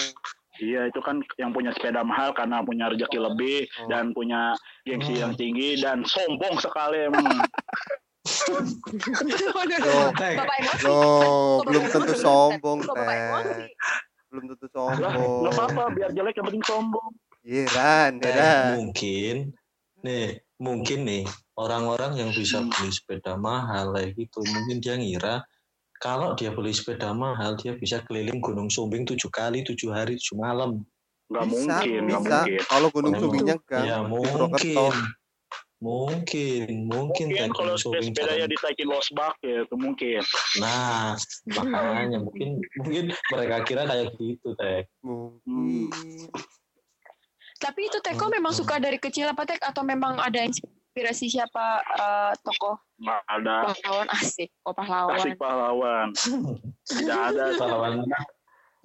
Iya 0.56 0.88
itu 0.88 1.00
kan 1.04 1.20
yang 1.36 1.52
punya 1.52 1.76
sepeda 1.76 2.00
mahal 2.00 2.32
karena 2.32 2.64
punya 2.64 2.88
rezeki 2.88 3.20
lebih 3.20 3.68
Oh. 3.76 3.92
dan 3.92 4.16
punya 4.16 4.56
gengsi 4.88 5.20
Hmm. 5.20 5.24
yang 5.28 5.34
tinggi 5.36 5.70
dan 5.84 6.08
sombong 6.08 6.56
sekali 6.64 7.12
emang. 7.12 7.44
Waduh, 9.56 9.80
Loh, 9.84 10.10
Bapak. 10.16 10.58
Loh, 10.82 11.62
belum 11.62 11.84
tentu 11.92 12.14
sombong, 12.16 12.80
Teh. 12.88 13.68
Belum 14.36 14.52
tentu 14.52 14.68
sombong. 14.76 15.00
nggak 15.00 15.54
apa-apa 15.56 15.84
biar 15.96 16.10
jelek 16.12 16.36
yang 16.36 16.46
penting 16.52 16.66
sombong. 16.68 17.12
Iya, 17.46 17.66
Ran, 17.72 18.14
ya, 18.20 18.36
Ran. 18.36 18.66
mungkin 18.76 19.36
nih, 20.04 20.28
mungkin 20.60 21.00
nih 21.08 21.24
orang-orang 21.56 22.20
yang 22.20 22.30
bisa 22.36 22.60
Hmm. 22.60 22.74
beli 22.74 22.92
sepeda 22.92 23.40
mahal 23.40 23.96
kayak 23.96 24.18
gitu, 24.18 24.44
mungkin 24.44 24.82
dia 24.82 24.98
ngira 25.00 25.46
kalau 26.04 26.36
dia 26.36 26.52
beli 26.52 26.76
sepeda 26.76 27.16
mahal 27.16 27.56
dia 27.56 27.78
bisa 27.80 28.04
keliling 28.04 28.44
Gunung 28.44 28.68
Sumbing 28.68 29.08
tujuh 29.08 29.32
kali 29.32 29.64
tujuh 29.64 29.96
hari 29.96 30.20
tujuh 30.20 30.36
malam. 30.36 30.84
Nggak 31.32 31.46
Bisa, 31.48 31.54
mungkin, 31.56 32.02
nggak 32.06 32.22
bisa. 32.22 32.38
mungkin. 32.44 32.60
Kalau 32.68 32.88
Gunung. 32.92 33.14
Sumbingnya 33.18 33.56
kan 33.64 33.84
ya 33.88 33.98
mungkin. 34.04 34.94
Mungkin, 35.78 36.88
mungkin, 36.88 37.28
Mungkin 37.32 37.52
kalau 37.52 37.76
sepedanya 37.76 38.48
ditaikin 38.48 38.88
losbak 38.88 39.36
ya 39.44 39.68
itu 39.68 39.76
mungkin. 39.76 40.22
Nah, 40.58 41.20
makanya 41.52 42.24
mungkin 42.24 42.64
mungkin 42.80 43.06
mereka 43.32 43.56
kira 43.64 43.84
kayak 43.84 44.16
gitu, 44.16 44.56
Tek. 44.56 44.88
Mungkin. 45.04 45.92
Tapi 47.56 47.82
itu 47.88 47.98
Teko 48.04 48.28
memang 48.30 48.52
Hmm. 48.52 48.62
suka 48.64 48.76
dari 48.78 49.00
kecil 49.00 49.32
apa 49.32 49.44
Tek 49.44 49.64
atau 49.64 49.82
memang 49.82 50.20
ada 50.20 50.44
inspirasi 50.44 51.32
siapa 51.32 51.82
eh, 51.82 52.34
tokoh 52.40 52.76
Nggak 52.96 53.22
ada 53.28 53.56
pahlawan 53.68 54.08
asik, 54.16 54.50
oh 54.64 54.72
pahlawan. 54.72 55.16
asik 55.20 55.36
pahlawan. 55.36 56.08
Tidak 56.88 57.20
ada 57.34 57.44
Pahlawan 57.60 58.08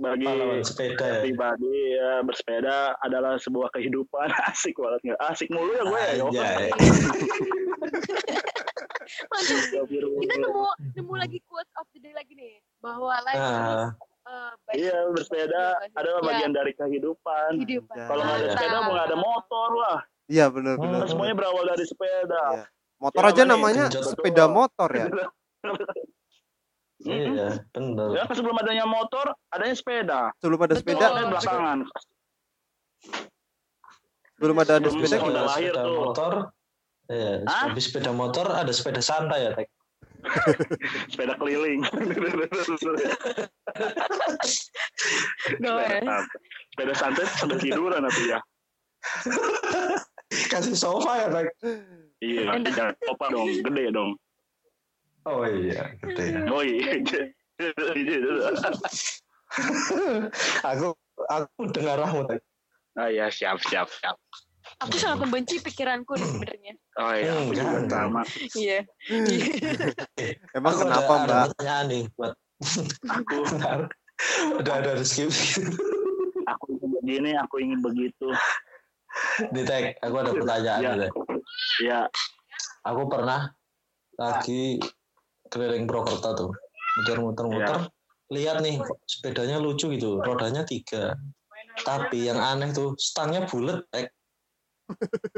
bagi 0.01 0.25
pahlawan 0.25 0.65
sepeda 0.65 1.05
ya. 1.05 1.21
pribadi 1.21 1.69
ya 1.93 2.25
bersepeda 2.25 2.77
adalah 2.99 3.37
sebuah 3.37 3.69
kehidupan 3.71 4.29
asik 4.51 4.73
banget 4.75 5.01
nggak 5.07 5.21
asik 5.29 5.49
mulu 5.51 5.71
ya 5.71 5.85
gue 5.85 6.01
ya. 6.35 6.73
Kita 9.91 10.35
nemu 10.39 10.65
nemu 10.95 11.15
lagi 11.15 11.39
quote 11.45 11.69
of 11.77 11.87
the 11.91 12.01
day 12.01 12.13
lagi 12.13 12.33
nih 12.33 12.63
bahwa 12.79 13.13
life 13.23 13.43
eh, 14.23 14.53
baik 14.65 14.77
Iya 14.79 14.97
bersepeda 15.11 15.63
adalah 15.93 16.21
Ya, 16.21 16.27
bagian 16.27 16.53
dari 16.53 16.73
kehidupan. 16.73 17.51
kehidupan. 17.59 17.97
Kalau 17.99 18.23
nggak 18.23 18.37
ada 18.37 18.43
Iya. 18.43 18.53
sepeda 18.55 18.77
mau 18.79 18.93
nggak 18.93 19.07
ada 19.07 19.19
motor 19.19 19.69
lah. 19.77 19.99
Iya, 20.31 20.45
benar 20.47 20.75
benar. 20.77 20.95
Hmm. 20.95 21.03
Kan 21.03 21.09
semuanya 21.11 21.35
berawal 21.35 21.65
dari 21.67 21.85
sepeda. 21.85 22.43
Iya. 22.55 22.65
Motor 23.01 23.19
Ya, 23.19 23.27
aja 23.27 23.43
makanya 23.43 23.51
namanya 23.51 23.85
sepeda 23.91 24.45
motor 24.47 24.89
ya. 24.93 25.07
iya, 27.05 27.49
bener. 27.73 28.09
Ya 28.13 28.23
kan 28.29 28.35
sebelum 28.37 28.57
adanya 28.61 28.85
motor, 28.85 29.33
adanya 29.49 29.75
sepeda. 29.77 30.21
Sebelum 30.41 30.61
ada 30.61 30.75
Betul. 30.77 30.83
sepeda, 30.85 31.07
Motornya 31.09 31.27
belakangan. 31.33 31.79
belum 34.41 34.57
ada 34.57 34.73
ada 34.81 34.89
Sebelum 34.89 35.05
sepeda 35.05 35.17
gimana? 35.21 35.43
lahir 35.45 35.73
sepeda 35.73 35.85
tuh. 35.85 35.97
motor. 36.01 36.33
Ya, 37.11 37.31
Hah? 37.45 37.63
habis 37.69 37.85
sepeda 37.91 38.11
motor 38.15 38.47
ada 38.49 38.73
sepeda 38.73 39.03
santai 39.03 39.41
ya, 39.45 39.51
Tek. 39.59 39.69
Sepeda 41.13 41.33
keliling. 41.41 41.81
No, 41.81 41.89
sepeda, 45.81 45.97
santai. 46.05 46.25
sepeda 46.77 46.95
santai 46.95 47.25
sambil 47.41 47.59
tiduran 47.59 48.05
atau 48.05 48.23
ya. 48.29 48.39
Kasih 50.53 50.77
sofa 50.77 51.13
ya, 51.25 51.27
Tek. 51.33 51.47
Iya, 52.21 52.53
jangan 52.69 52.95
apa 52.97 53.25
dong, 53.33 53.49
gede 53.65 53.85
dong. 53.91 54.11
Oh 55.29 55.45
iya, 55.45 55.93
gede. 56.01 56.25
Oh 56.49 56.65
iya. 56.65 56.97
aku 60.65 60.89
aku 61.29 61.61
dengar 61.77 62.01
rahmu, 62.01 62.25
Tek. 62.25 62.41
Ah 62.97 63.13
ya 63.13 63.29
siap 63.29 63.61
siap 63.69 63.93
siap. 63.93 64.17
Aku 64.81 64.97
sangat 64.97 65.29
membenci 65.29 65.61
pikiranku 65.61 66.17
nih 66.17 66.25
sebenarnya. 66.25 66.73
Oh 66.97 67.13
iya, 67.13 67.33
aku 67.37 67.53
juga 67.53 67.77
Enggak, 67.85 68.05
sama. 68.09 68.23
Iya. 68.57 68.79
Emang 70.57 70.73
Aku 70.73 70.81
kenapa, 70.89 71.13
ada, 71.13 71.21
Mbak? 71.21 71.21
Ada 71.21 71.49
pertanyaan 71.53 71.85
nih 71.89 72.05
buat 72.17 72.33
Aku 73.09 73.37
Bentar. 73.49 73.81
Udah 74.61 74.75
ada 74.85 74.91
rezeki. 75.01 75.33
aku 76.45 76.65
ingin 76.77 76.91
begini, 77.01 77.31
aku 77.41 77.55
ingin 77.61 77.81
begitu. 77.81 78.29
Nih, 79.53 79.65
Tek, 79.65 79.97
aku 80.01 80.15
ada 80.21 80.33
pertanyaan 80.37 80.81
Ya. 80.81 81.09
Ya, 81.81 82.01
Aku 82.85 83.09
pernah 83.09 83.53
lagi 84.21 84.81
keliling 85.51 85.85
Purwokerto 85.85 86.31
tuh. 86.33 86.51
Muter-muter-muter. 87.03 87.91
Lihat 88.31 88.63
nih, 88.63 88.79
sepedanya 89.05 89.59
lucu 89.59 89.91
gitu. 89.91 90.23
Rodanya 90.23 90.63
tiga. 90.63 91.19
Tapi 91.83 92.31
yang 92.31 92.39
aneh 92.39 92.71
tuh, 92.71 92.95
stangnya 92.97 93.45
bulat, 93.51 93.83
Tek. 93.91 94.11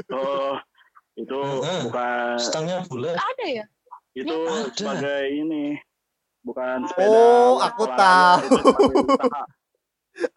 oh 0.09 0.57
itu 1.13 1.37
Heeh. 1.37 1.79
bukan 1.85 2.37
Stangnya 2.41 2.81
bulat. 2.89 3.17
Ada 3.17 3.45
ya? 3.45 3.65
itu 4.13 4.29
Ada. 4.29 4.73
sebagai 4.77 5.21
ini 5.33 5.73
bukan 6.45 6.85
sepeda 6.85 7.09
Oh, 7.09 7.57
aku 7.61 7.83
tahu. 7.89 8.45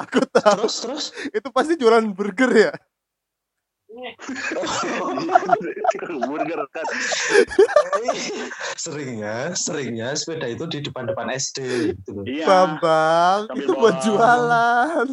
Aku 0.00 0.20
tahu. 0.32 0.64
Terus, 0.64 0.76
terus. 0.80 1.06
Itu 1.28 1.52
pasti 1.52 1.76
jualan 1.76 2.08
burger 2.16 2.50
ya. 2.56 2.72
Burger 6.26 6.62
kan 6.74 6.86
seringnya, 8.76 9.36
seringnya 9.56 10.08
sepeda 10.14 10.46
itu 10.46 10.64
di 10.68 10.78
depan-depan 10.84 11.32
SD. 11.32 11.58
Gitu. 11.96 12.12
iya 12.28 12.44
Bambang, 12.46 13.48
itu 13.56 13.72
buat 13.72 13.96
jualan. 14.04 15.06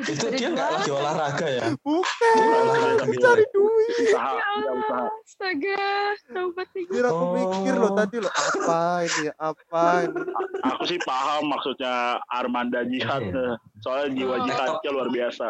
Itu 0.00 0.32
dia 0.32 0.48
nggak 0.48 0.68
lagi 0.80 0.90
olahraga 0.90 1.44
ya. 1.46 1.66
Bukan, 1.84 2.40
olahraga 2.40 3.04
cari 3.20 3.44
duit. 3.52 3.92
usaha 4.00 4.32
Ya 4.64 4.70
usaha 4.72 5.06
Astaga, 5.28 5.92
taubat 6.32 6.68
nih. 6.72 6.84
Biar 6.88 7.04
aku 7.06 7.20
Oh. 7.20 7.32
mikir 7.36 7.74
loh 7.76 7.92
tadi 7.92 8.16
loh 8.16 8.32
apa 8.32 8.80
ini 9.04 9.28
ya, 9.28 9.32
apa 9.36 10.08
ini. 10.08 10.22
aku 10.64 10.82
sih 10.88 10.98
paham 11.04 11.52
maksudnya 11.52 12.16
Armanda 12.26 12.80
Jihad 12.88 13.28
Iya. 13.28 13.60
soalnya 13.84 14.08
jiwa 14.16 14.34
Oh. 14.34 14.44
jihadnya 14.48 14.88
luar 14.90 15.08
biasa 15.12 15.46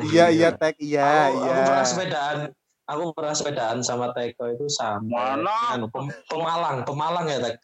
Iya, 0.00 0.24
iya, 0.30 0.48
tag, 0.52 0.74
iya, 0.78 1.28
aku, 1.28 1.38
iya. 1.38 1.50
aku 1.50 1.60
pernah 1.66 1.84
sepedaan 1.84 2.38
aku 2.84 3.02
pernah 3.12 3.34
sepedaan 3.34 3.78
sama 3.80 4.06
Teko 4.12 4.44
itu 4.48 4.66
sampai 4.66 5.12
Mana? 5.38 5.82
Pem- 5.90 6.14
Pemalang, 6.24 6.76
Pemalang 6.82 7.26
ya 7.26 7.38
Tek. 7.42 7.56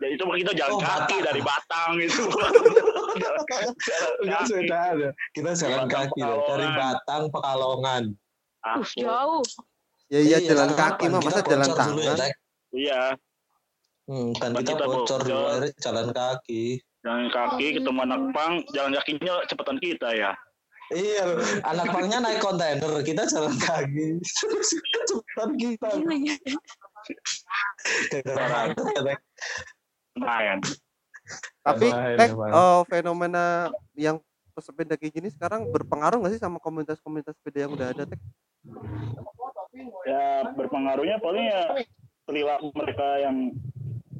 Ya 0.00 0.08
itu 0.12 0.20
kita 0.20 0.52
jalan 0.52 0.72
Oh, 0.76 0.80
kaki 0.80 1.16
Batak. 1.16 1.26
dari 1.26 1.40
Batang 1.40 1.92
itu. 1.96 2.22
Enggak 4.22 4.42
sepedaan 4.44 4.94
ya. 4.98 5.10
Kita 5.32 5.50
jalan 5.54 5.84
Batang, 5.84 5.90
kaki 6.12 6.20
loh, 6.20 6.28
dari 6.28 6.38
Pekalongan. 6.38 6.76
Batang 6.76 7.22
Pekalongan. 7.32 8.02
Uh, 8.58 8.80
jauh. 8.94 9.44
Ya 10.08 10.20
iya 10.20 10.36
Iya, 10.40 10.48
jalan 10.52 10.70
kaki 10.72 11.04
mah 11.08 11.20
masa 11.20 11.40
jalan 11.42 11.68
ya, 11.68 11.76
tangan. 11.76 12.16
Tek. 12.16 12.32
Iya, 12.68 13.02
Hmm, 14.08 14.32
Ban 14.32 14.56
kita 14.56 14.72
kita 14.72 14.84
bocor 14.88 15.20
dulu, 15.20 15.68
jalan 15.76 16.06
kaki. 16.10 16.80
jalan 17.04 17.28
kaki 17.28 17.76
ketemu 17.76 18.00
anak 18.02 18.22
pang, 18.32 18.64
jalan 18.72 18.96
kakinya 18.96 19.44
cepetan 19.44 19.76
kita 19.76 20.08
ya. 20.16 20.32
Iya, 20.88 21.22
loh. 21.28 21.44
anak 21.68 21.86
pangnya 21.92 22.18
naik 22.24 22.40
kontainer, 22.40 22.92
kita 23.04 23.28
jalan 23.28 23.52
kaki. 23.60 24.16
Cepetan 25.04 25.50
kita. 25.60 25.88
Gara-gara 28.08 28.72
macet 28.72 29.04
ya. 29.04 29.16
Lumayan. 30.16 30.58
Tapi 31.60 31.86
Tek, 31.92 32.32
oh, 32.32 32.80
fenomena 32.88 33.68
yang 33.92 34.16
pesepeda 34.56 34.96
kayak 34.96 35.12
gini 35.12 35.28
sekarang 35.28 35.68
berpengaruh 35.68 36.18
nggak 36.24 36.34
sih 36.34 36.42
sama 36.42 36.56
komunitas-komunitas 36.58 37.36
sepeda 37.36 37.68
yang 37.68 37.72
udah 37.76 37.92
ada 37.92 38.08
Tek? 38.08 38.20
Ya 40.08 40.48
berpengaruhnya 40.56 41.20
paling 41.20 41.44
ya 41.52 41.84
perilaku 42.24 42.72
mereka 42.72 43.08
yang 43.20 43.52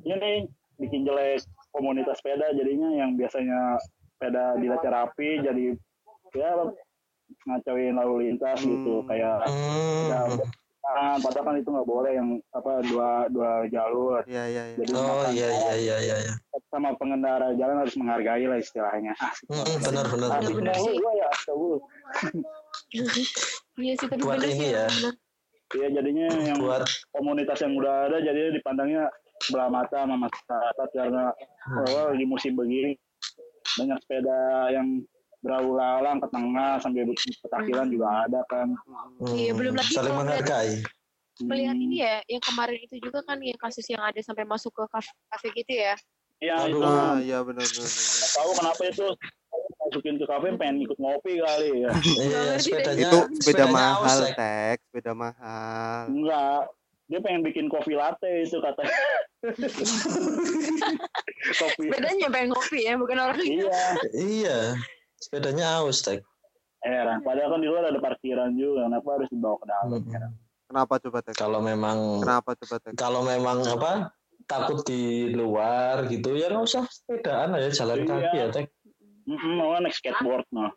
ini 0.05 0.47
bikin 0.79 1.09
jelek 1.09 1.43
komunitas 1.73 2.21
sepeda 2.21 2.53
jadinya 2.55 2.93
yang 2.95 3.17
biasanya 3.17 3.81
sepeda 4.17 4.57
dilacar 4.61 4.93
rapi 4.93 5.43
jadi 5.43 5.75
ya 6.35 6.51
ngacauin 7.45 7.95
lalu 7.95 8.15
lintas 8.29 8.59
gitu 8.61 9.05
Hmm. 9.05 9.07
kayak 9.07 9.37
ya, 9.45 10.21
Hmm. 10.25 10.41
kan 10.89 11.21
padahal 11.21 11.45
kan 11.45 11.55
itu 11.61 11.69
nggak 11.69 11.85
boleh 11.85 12.13
yang 12.17 12.29
apa 12.51 12.81
dua 12.83 13.29
dua 13.29 13.69
jalur 13.69 14.25
Iya 14.25 14.45
iya 14.49 14.63
iya. 14.73 14.77
jadi 14.81 14.91
Oh 14.97 15.25
iya 15.29 15.49
iya 15.53 15.73
iya 15.77 15.97
iya. 16.01 16.17
iya. 16.25 16.35
sama 16.69 16.93
pengendara 16.97 17.53
jalan 17.57 17.81
harus 17.81 17.97
menghargai 17.97 18.45
lah 18.45 18.57
istilahnya 18.57 19.13
Asik 19.17 19.49
Hmm, 19.49 19.77
benar 19.81 20.05
benar. 20.09 20.29
Benar 20.41 20.77
sih. 20.77 20.97
gua 20.97 21.13
ya. 21.13 21.29
Iya 23.79 23.93
sih, 23.95 24.07
tapi 24.09 24.21
Buat 24.21 24.43
ini 24.43 24.67
ya. 24.75 24.85
Iya 25.69 25.89
jadinya 25.93 26.27
yang 26.41 26.59
Buat 26.59 26.89
komunitas 27.13 27.61
yang 27.61 27.77
udah 27.77 28.09
ada 28.09 28.19
jadinya 28.21 28.51
dipandangnya 28.57 29.05
sebelah 29.45 29.69
mata 29.69 30.03
sama 30.03 30.17
masyarakat 30.19 30.89
karena 30.93 31.25
bahwa 31.69 32.03
di 32.17 32.25
musim 32.25 32.53
begini 32.53 32.97
banyak 33.77 33.99
sepeda 34.03 34.39
yang 34.73 35.05
berlalu 35.39 35.71
lalang 35.79 36.19
ke 36.19 36.29
tengah 36.35 36.83
sampai 36.83 37.07
petakilan 37.15 37.87
juga 37.87 38.27
ada 38.27 38.41
kan. 38.51 38.75
Iya, 39.23 39.55
belum 39.55 39.75
lagi 39.79 39.93
saling 39.95 40.15
menghargai. 40.15 40.83
Melihat 41.39 41.77
Hmm. 41.79 41.85
ini 41.87 41.97
ya, 42.03 42.19
yang 42.27 42.43
kemarin 42.43 42.79
itu 42.83 42.99
juga 42.99 43.23
kan 43.23 43.39
yang 43.39 43.55
kasus 43.63 43.87
yang 43.87 44.03
ada 44.03 44.19
sampai 44.19 44.43
masuk 44.43 44.75
ke 44.75 44.83
kafe, 44.91 45.11
kafe 45.31 45.49
gitu 45.55 45.73
ya. 45.79 45.95
Iya 46.39 46.71
itu 46.71 46.79
Ah 46.83 47.19
iya 47.19 47.39
benar 47.43 47.67
benar. 47.67 47.87
benar. 47.87 48.29
tahu 48.35 48.51
kenapa 48.59 48.83
itu 48.87 49.07
masukin 49.79 50.15
ke 50.19 50.27
kafe 50.27 50.47
pengen 50.59 50.77
ikut 50.83 50.99
ngopi 50.99 51.33
kali 51.39 51.71
ya. 51.87 51.91
Iya, 51.95 52.43
sepedanya 52.59 53.07
Itu 53.07 53.19
sepeda 53.39 53.65
mahal 53.71 54.19
Tek. 54.19 54.35
Tek, 54.35 54.79
sepeda 54.91 55.13
mahal. 55.15 56.11
Enggak, 56.11 56.63
dia 57.07 57.19
pengen 57.23 57.43
bikin 57.47 57.67
kopi 57.71 57.95
latte 57.95 58.31
itu 58.43 58.59
katanya. 58.59 58.99
kopi. 61.63 61.85
Bedanya 61.91 62.27
pengen 62.35 62.49
ngopi 62.51 62.79
ya, 62.83 62.95
bukan 62.99 63.17
orang 63.19 63.39
Iya. 63.43 63.83
Iya. 64.15 64.59
Sepedanya 65.19 65.83
aus, 65.83 66.01
Tek. 66.01 66.23
Heran. 66.79 67.21
Padahal 67.21 67.51
kan 67.53 67.61
di 67.61 67.67
luar 67.67 67.85
ada 67.85 67.99
parkiran 67.99 68.55
juga. 68.55 68.87
Kenapa 68.87 69.09
harus 69.19 69.29
dibawa 69.29 69.57
ke 69.59 69.67
dalam? 69.67 69.99
Hmm. 69.99 70.33
Kenapa 70.65 70.95
coba 71.01 71.19
Tek? 71.21 71.35
Kalau 71.35 71.61
memang 71.61 71.99
Kenapa 72.23 72.51
coba 72.55 72.77
Tek? 72.79 72.93
kalau 72.95 73.21
memang 73.23 73.59
apa 73.65 73.93
takut 74.47 74.81
di 74.83 75.03
luar 75.29 76.09
gitu 76.09 76.33
ya 76.33 76.49
nggak 76.49 76.65
usah 76.65 76.85
sepedaan 76.87 77.53
aja 77.53 77.69
jalan 77.75 78.01
Iya. 78.01 78.09
kaki 78.09 78.37
ya 78.37 78.47
Tek. 78.49 78.67
Mm 79.27 79.53
mau 79.59 79.77
naik 79.77 79.93
skateboard 79.93 80.47
noh. 80.51 80.73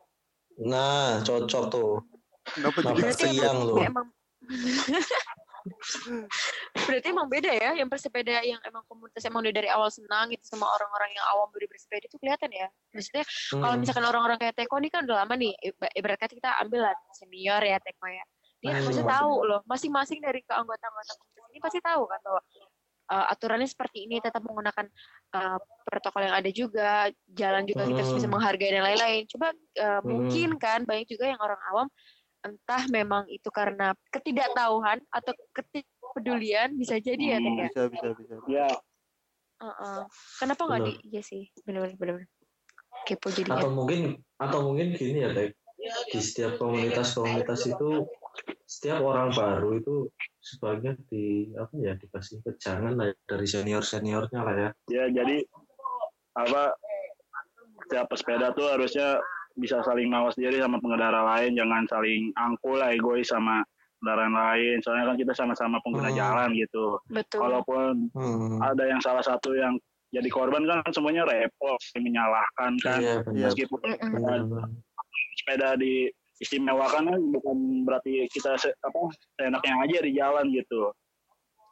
Nah 0.58 1.22
cocok 1.22 1.64
tuh. 1.70 1.92
Kenapa 2.52 2.78
Nah, 2.82 2.94
jadi 2.98 3.14
siang 3.14 3.58
emang 3.78 4.08
berarti 6.88 7.08
emang 7.12 7.28
beda 7.30 7.52
ya 7.52 7.72
yang 7.78 7.90
bersepeda 7.90 8.42
yang 8.42 8.60
emang 8.66 8.84
komunitas 8.90 9.24
emang 9.26 9.46
udah 9.46 9.54
dari 9.54 9.70
awal 9.70 9.90
senang 9.94 10.32
gitu 10.34 10.44
sama 10.46 10.66
orang-orang 10.68 11.12
yang 11.14 11.26
awam 11.36 11.48
baru 11.54 11.68
bersepeda 11.70 12.06
itu 12.08 12.18
kelihatan 12.18 12.50
ya 12.50 12.68
maksudnya 12.92 13.24
kalau 13.52 13.76
Hmm. 13.76 13.82
misalkan 13.82 14.06
orang-orang 14.08 14.38
kayak 14.42 14.56
Teko 14.58 14.76
nih 14.82 14.92
kan 14.92 15.02
udah 15.06 15.18
lama 15.26 15.34
nih 15.38 15.54
iba- 15.62 15.94
ibarat 15.94 16.18
kata 16.20 16.34
kita 16.34 16.50
ambil 16.62 16.90
lah 16.90 16.96
senior 17.14 17.62
ya 17.62 17.78
Teko 17.80 18.06
ya 18.10 18.24
dia 18.62 18.72
Hmm. 18.78 18.86
pasti 18.86 19.04
tahu 19.04 19.32
loh 19.46 19.62
masing-masing 19.66 20.20
dari 20.22 20.40
keanggota-anggota 20.46 21.12
komunitas 21.18 21.50
ini 21.52 21.60
pasti 21.60 21.80
tahu 21.84 22.04
kan 22.08 22.20
bahwa 22.24 22.42
uh, 23.12 23.26
aturannya 23.34 23.68
seperti 23.68 24.08
ini 24.08 24.24
tetap 24.24 24.40
menggunakan 24.46 24.86
uh, 25.36 25.60
protokol 25.84 26.22
yang 26.24 26.36
ada 26.38 26.50
juga 26.54 27.10
jalan 27.28 27.68
juga 27.68 27.84
kita 27.90 28.00
harus 28.06 28.14
bisa 28.16 28.28
Hmm. 28.30 28.36
menghargai 28.40 28.72
dan 28.72 28.84
lain-lain 28.88 29.24
coba 29.28 29.52
uh, 29.52 30.00
Hmm. 30.00 30.02
mungkin 30.08 30.50
kan 30.56 30.80
banyak 30.88 31.10
juga 31.12 31.28
yang 31.28 31.42
orang 31.42 31.60
awam 31.74 31.88
entah 32.42 32.84
memang 32.90 33.30
itu 33.30 33.50
karena 33.54 33.94
ketidaktahuan 34.10 35.02
atau 35.14 35.34
ketidakpedulian 35.54 36.74
bisa 36.74 36.98
jadi 36.98 37.38
ya 37.38 37.38
Teh 37.38 37.54
ya. 37.54 37.68
bisa 37.70 37.82
bisa 37.90 38.08
bisa. 38.18 38.34
Ya, 38.50 38.68
Heeh. 39.62 40.02
Kenapa 40.42 40.62
nggak 40.66 40.82
di 40.82 40.94
Benar. 40.98 41.10
iya 41.14 41.22
sih 41.22 41.44
benar-benar 41.64 41.98
benar 42.02 42.16
kepo 43.06 43.30
jadinya. 43.30 43.62
atau 43.62 43.70
mungkin 43.74 44.02
atau 44.42 44.60
mungkin 44.66 44.88
gini 44.98 45.22
ya 45.22 45.30
Tek. 45.34 45.54
Di 45.82 46.22
setiap 46.22 46.62
komunitas-komunitas 46.62 47.66
itu 47.66 48.06
setiap 48.70 49.02
orang 49.02 49.34
baru 49.34 49.82
itu 49.82 49.96
sebagian 50.42 50.98
di 51.10 51.50
apa 51.58 51.74
ya 51.78 51.94
dikasih 51.98 52.42
pejangan 52.46 52.94
lah 52.98 53.10
ya, 53.10 53.16
dari 53.26 53.48
senior 53.50 53.82
seniornya 53.82 54.42
lah 54.46 54.56
ya. 54.56 54.70
ya 54.90 55.06
jadi 55.10 55.42
apa 56.38 56.78
setiap 57.86 58.06
pesepeda 58.14 58.54
tuh 58.54 58.70
harusnya 58.72 59.20
bisa 59.62 59.86
saling 59.86 60.10
mawas 60.10 60.34
diri 60.34 60.58
sama 60.58 60.82
pengendara 60.82 61.22
lain, 61.22 61.54
jangan 61.54 61.86
saling 61.86 62.34
angkul 62.36 62.76
lah 62.76 62.90
egois 62.90 63.30
sama 63.30 63.62
kendaraan 64.02 64.34
lain. 64.34 64.82
Soalnya 64.82 65.14
kan 65.14 65.18
kita 65.22 65.34
sama-sama 65.38 65.78
pengguna 65.86 66.10
Hmm. 66.10 66.18
jalan 66.18 66.50
gitu. 66.58 66.98
Betul. 67.08 67.40
Walaupun 67.46 68.10
Hmm. 68.12 68.58
ada 68.60 68.90
yang 68.90 68.98
salah 68.98 69.22
satu 69.22 69.54
yang 69.54 69.78
jadi 70.10 70.28
korban 70.28 70.66
kan 70.66 70.82
semuanya 70.92 71.24
repot, 71.24 71.78
menyalahkan 71.96 72.72
kan. 72.82 73.00
Iya 73.00 73.22
benar. 73.22 73.48
Meskipun 73.48 73.80
benar, 73.80 74.40
benar. 74.44 74.68
sepeda 75.40 75.70
di 75.80 76.10
istimewakan 76.38 77.08
kan 77.08 77.22
bukan 77.32 77.58
berarti 77.86 78.26
kita 78.28 78.58
se, 78.58 78.74
apa 78.76 79.00
seenaknya 79.38 79.74
aja 79.80 79.98
di 80.02 80.12
jalan 80.12 80.46
gitu. 80.52 80.92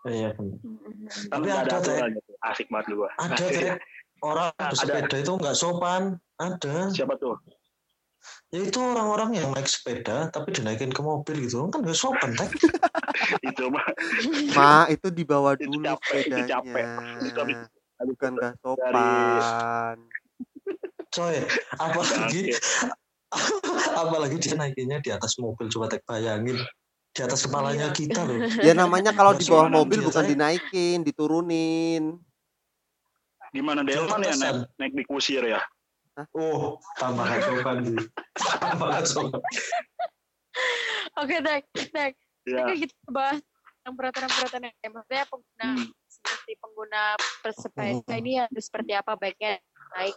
Iya. 0.08 0.32
Mm-mm. 0.40 1.10
Tapi 1.28 1.48
ada, 1.52 1.82
Teh. 1.82 1.92
aturan 1.98 2.10
gitu. 2.16 2.32
Asik 2.40 2.68
banget 2.72 2.96
gua. 2.96 3.10
Ada 3.20 3.36
orang 4.24 4.54
bersepeda 4.56 5.16
itu 5.20 5.32
nggak 5.36 5.58
sopan. 5.58 6.16
Ada. 6.40 6.88
Siapa 6.96 7.20
tuh? 7.20 7.36
Ya 8.50 8.60
itu 8.66 8.80
orang-orang 8.82 9.38
yang 9.38 9.54
naik 9.54 9.70
sepeda 9.70 10.28
tapi 10.30 10.52
dinaikin 10.52 10.90
ke 10.90 11.02
mobil 11.02 11.46
gitu 11.46 11.70
kan 11.70 11.86
nggak 11.86 11.96
sopan 11.96 12.34
Tek. 12.34 12.50
itu 13.50 13.64
mah 13.70 13.86
Ma 14.58 14.90
itu 14.90 15.08
dibawa 15.10 15.54
Itu 15.54 15.70
dulu 15.70 15.86
capek, 15.86 16.18
itu 16.18 16.30
sepedanya. 16.34 16.48
capek. 16.58 16.86
Itu 17.26 17.40
habis- 17.40 17.70
habis 18.00 18.16
Bukan 18.16 18.32
gak 18.34 18.42
dari- 18.42 18.58
sopan. 18.64 19.98
Coy, 21.10 21.38
apalagi 21.76 22.42
apalagi 23.96 24.36
dia 24.38 24.54
naikinnya 24.54 24.98
di 25.02 25.10
atas 25.10 25.38
mobil 25.38 25.66
coba 25.68 25.90
Tek 25.90 26.06
bayangin 26.06 26.58
di 27.10 27.20
atas 27.22 27.42
kepalanya 27.44 27.90
Iya. 27.90 27.98
kita 27.98 28.22
loh. 28.24 28.40
Ya 28.62 28.74
namanya 28.74 29.10
kalau 29.12 29.34
di 29.34 29.46
bawah 29.46 29.68
mobil 29.68 30.02
bukan 30.02 30.22
Teh? 30.22 30.32
dinaikin, 30.34 31.02
diturunin. 31.02 32.18
gimana 33.50 33.82
Delman 33.82 34.22
ya 34.22 34.38
naik, 34.38 34.58
naik 34.78 34.94
di 34.94 35.04
kusir 35.10 35.42
ya? 35.42 35.58
Oh, 36.36 36.76
tambah 36.98 37.26
sih. 37.46 37.98
Tambah 38.60 38.90
sopan. 39.08 39.42
Oke, 41.20 41.36
Tek. 41.44 41.64
Tek. 41.92 42.14
Ya. 42.48 42.64
Oke, 42.66 42.74
kita 42.88 42.96
bahas 43.12 43.40
yang 43.88 43.94
peraturan-peraturan 43.96 44.64
yang 44.70 44.94
maksudnya 44.94 45.26
pengguna 45.28 45.68
Hmm. 45.70 45.88
seperti 46.10 46.52
pengguna 46.60 47.04
pesepeda 47.44 48.14
ini 48.20 48.32
harus 48.44 48.64
seperti 48.68 48.92
apa 48.96 49.16
baiknya 49.16 49.60
baik. 49.96 50.16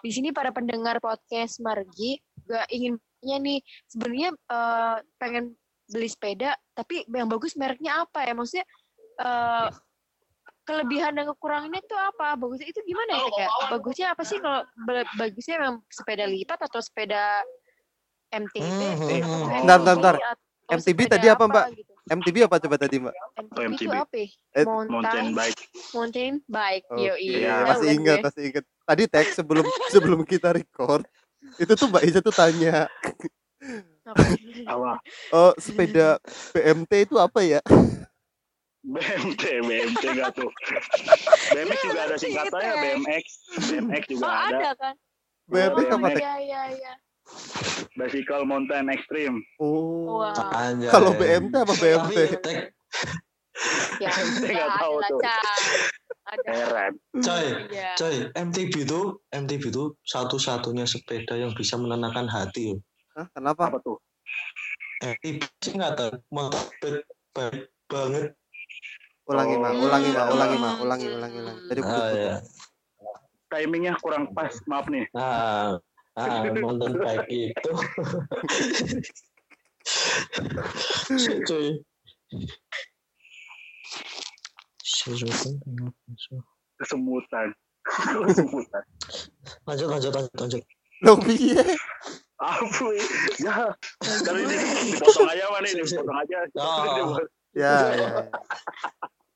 Di 0.00 0.10
sini 0.12 0.32
para 0.32 0.52
pendengar 0.52 1.00
podcast 1.00 1.60
Margi 1.60 2.20
gak 2.48 2.68
ingin 2.72 2.96
punya 3.20 3.36
nih 3.36 3.58
sebenarnya 3.88 4.30
eh, 4.32 4.96
pengen 5.20 5.44
beli 5.90 6.08
sepeda 6.08 6.56
tapi 6.72 7.04
yang 7.10 7.28
bagus 7.28 7.52
mereknya 7.58 8.00
apa 8.06 8.24
ya 8.24 8.32
maksudnya 8.32 8.66
eh, 9.20 9.68
kelebihan 10.70 11.12
dan 11.18 11.26
kekurangannya 11.34 11.82
itu 11.82 11.96
apa 11.98 12.38
bagusnya 12.38 12.70
itu 12.70 12.80
gimana 12.86 13.10
ya 13.18 13.20
Tek, 13.26 13.34
ya 13.34 13.48
bagusnya 13.74 14.06
apa 14.14 14.22
sih 14.22 14.38
kalau 14.38 14.62
ba- 14.86 15.10
bagusnya 15.18 15.56
memang 15.58 15.76
sepeda 15.90 16.24
lipat 16.30 16.58
atau 16.70 16.78
sepeda 16.78 17.42
MTB 18.30 18.62
Hmm, 18.62 18.78
hmm, 18.78 18.94
hmm. 19.02 19.18
MTB 19.18 19.50
Bentar, 19.58 19.78
bentar, 19.82 19.94
bentar. 19.98 20.14
atau 20.22 20.76
MTB 20.78 20.98
sepeda 21.02 21.12
tadi 21.18 21.26
apa, 21.26 21.44
Mbak? 21.50 21.64
gitu. 21.74 21.92
MTB 22.06 22.36
apa 22.46 22.56
coba 22.62 22.76
tadi 22.78 22.96
Mbak? 23.02 23.14
MTB, 23.18 23.50
Oh, 23.50 23.62
itu 23.66 23.74
MTB. 23.74 23.94
apa? 23.98 24.14
ya? 24.14 24.26
Eh, 24.54 24.64
Mountain 24.66 24.90
Mountain, 24.94 25.26
bike. 25.34 25.62
mountain 25.90 26.32
bike. 26.46 26.86
Oke, 26.90 27.02
Yo, 27.02 27.14
iya. 27.18 27.54
masih 27.66 27.88
ingat, 27.98 28.18
masih 28.22 28.42
ingat. 28.54 28.64
Tadi 28.86 29.02
teks 29.10 29.34
sebelum 29.42 29.66
sebelum 29.94 30.20
kita 30.22 30.54
record 30.54 31.02
itu 31.58 31.72
tuh 31.74 31.86
Mbak 31.90 32.02
Iza 32.06 32.20
tuh 32.22 32.34
tanya? 32.34 32.86
Oh, 35.30 35.52
sepeda 35.58 36.18
BMT 36.54 37.06
itu 37.06 37.14
apa 37.18 37.42
ya? 37.42 37.60
BMT, 38.90 39.42
BMT 39.62 40.02
gak 40.18 40.30
tuh. 40.34 40.50
BMX 41.54 41.78
juga 41.86 42.00
ada 42.10 42.16
singkatannya 42.18 42.72
BMX, 42.74 43.24
BMX 43.70 44.02
juga 44.10 44.26
Oh 44.26 44.34
ada. 44.34 44.56
ada 44.58 44.70
kan? 44.74 44.94
BMX 45.46 45.86
Oh, 45.86 45.96
apa? 45.98 46.08
Iya 46.10 46.32
iya 46.42 46.62
iya. 46.74 46.92
Bicycle 47.94 48.42
Mountain 48.42 48.90
Extreme. 48.90 49.38
Oh. 49.62 50.26
Wow. 50.26 50.34
Kalau 50.90 51.14
BMT 51.14 51.54
apa 51.54 51.74
BMT? 51.78 52.18
Ya, 54.00 54.10
ya, 54.10 54.10
nggak 54.50 54.70
tahu 54.80 54.94
tuh. 55.06 55.20
Ada. 56.30 56.50
Heran. 56.54 56.92
coy, 57.18 57.46
Iya. 57.74 57.90
coy, 57.98 58.16
MTB 58.38 58.86
itu 58.86 59.00
MTB 59.34 59.62
itu 59.66 59.94
satu-satunya 60.06 60.86
sepeda 60.86 61.34
yang 61.34 61.50
bisa 61.58 61.74
menenangkan 61.74 62.30
hati. 62.30 62.70
Yo. 62.70 62.76
Hah, 63.18 63.26
kenapa? 63.34 63.66
Apa 63.66 63.78
tuh? 63.82 63.98
MTB 65.02 65.42
sih 65.58 65.74
nggak 65.74 65.94
tahu, 65.98 66.14
motor 66.30 67.02
banget. 67.34 68.30
Ulangi, 69.30 69.54
Mak. 69.62 69.70
Oh. 69.70 69.86
Ulangi, 69.86 70.10
Mak. 70.10 70.26
Ulangi, 70.34 70.56
Mak. 70.58 70.74
Ulangi, 70.82 71.06
ulangi, 71.14 71.38
ulangi. 71.38 71.60
Tadi 71.70 71.80
Ah, 71.80 71.86
putus. 71.86 72.18
ya. 72.18 72.36
Timingnya 73.50 73.94
kurang 74.02 74.24
pas, 74.34 74.54
maaf 74.66 74.86
nih. 74.90 75.06
Ah, 75.14 75.78
ah, 76.18 76.42
mountain 76.54 76.94
bike 76.98 77.50
itu. 77.54 77.72
Cuy. 81.46 81.66
Kesemutan. 86.78 87.48
Kesemutan. 88.26 88.82
Lanjut, 89.66 89.88
lanjut, 89.90 90.12
lanjut, 90.14 90.34
lanjut. 90.38 90.62
Loh, 91.00 91.16
piye? 91.16 91.64
Apa 92.40 92.84
ya? 92.92 93.04
Kali 94.26 94.40
ini 94.44 94.56
dipotong 94.96 95.28
aja 95.28 95.44
mana 95.52 95.64
nih, 95.64 95.72
dipotong 95.80 96.18
aja. 96.18 96.38
Oh. 96.60 97.16
Ya, 97.56 97.74
ya. 97.98 98.08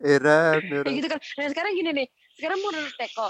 Ya. 0.05 0.21
Heran, 0.21 0.61
Ya 0.87 0.93
gitu 0.93 1.09
kan. 1.09 1.21
Nah 1.41 1.47
sekarang 1.49 1.73
gini 1.73 1.91
nih. 1.97 2.09
Sekarang 2.37 2.59
menurut 2.61 2.93
Teko, 3.01 3.29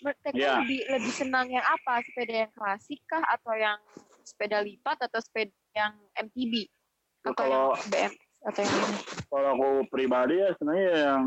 menurut 0.00 0.18
Teko 0.22 0.38
Iya. 0.38 0.62
lebih 0.62 0.80
lebih 0.86 1.12
senang 1.12 1.50
yang 1.50 1.66
apa? 1.66 1.98
Sepeda 2.06 2.46
yang 2.46 2.52
klasik 2.54 3.02
kah 3.10 3.22
atau 3.26 3.52
yang 3.58 3.78
sepeda 4.22 4.62
lipat 4.62 5.02
atau 5.10 5.18
sepeda 5.18 5.50
yang 5.74 5.98
MTB? 6.14 6.70
Atau 7.26 7.34
Kalau 7.34 7.74
yang 7.74 7.90
BMX 7.90 8.22
atau 8.42 8.60
yang 8.62 8.74
ini? 8.74 8.96
kalau 9.30 9.48
aku 9.54 9.68
pribadi 9.90 10.34
ya 10.38 10.48
sebenarnya 10.58 10.88
yang 10.94 11.22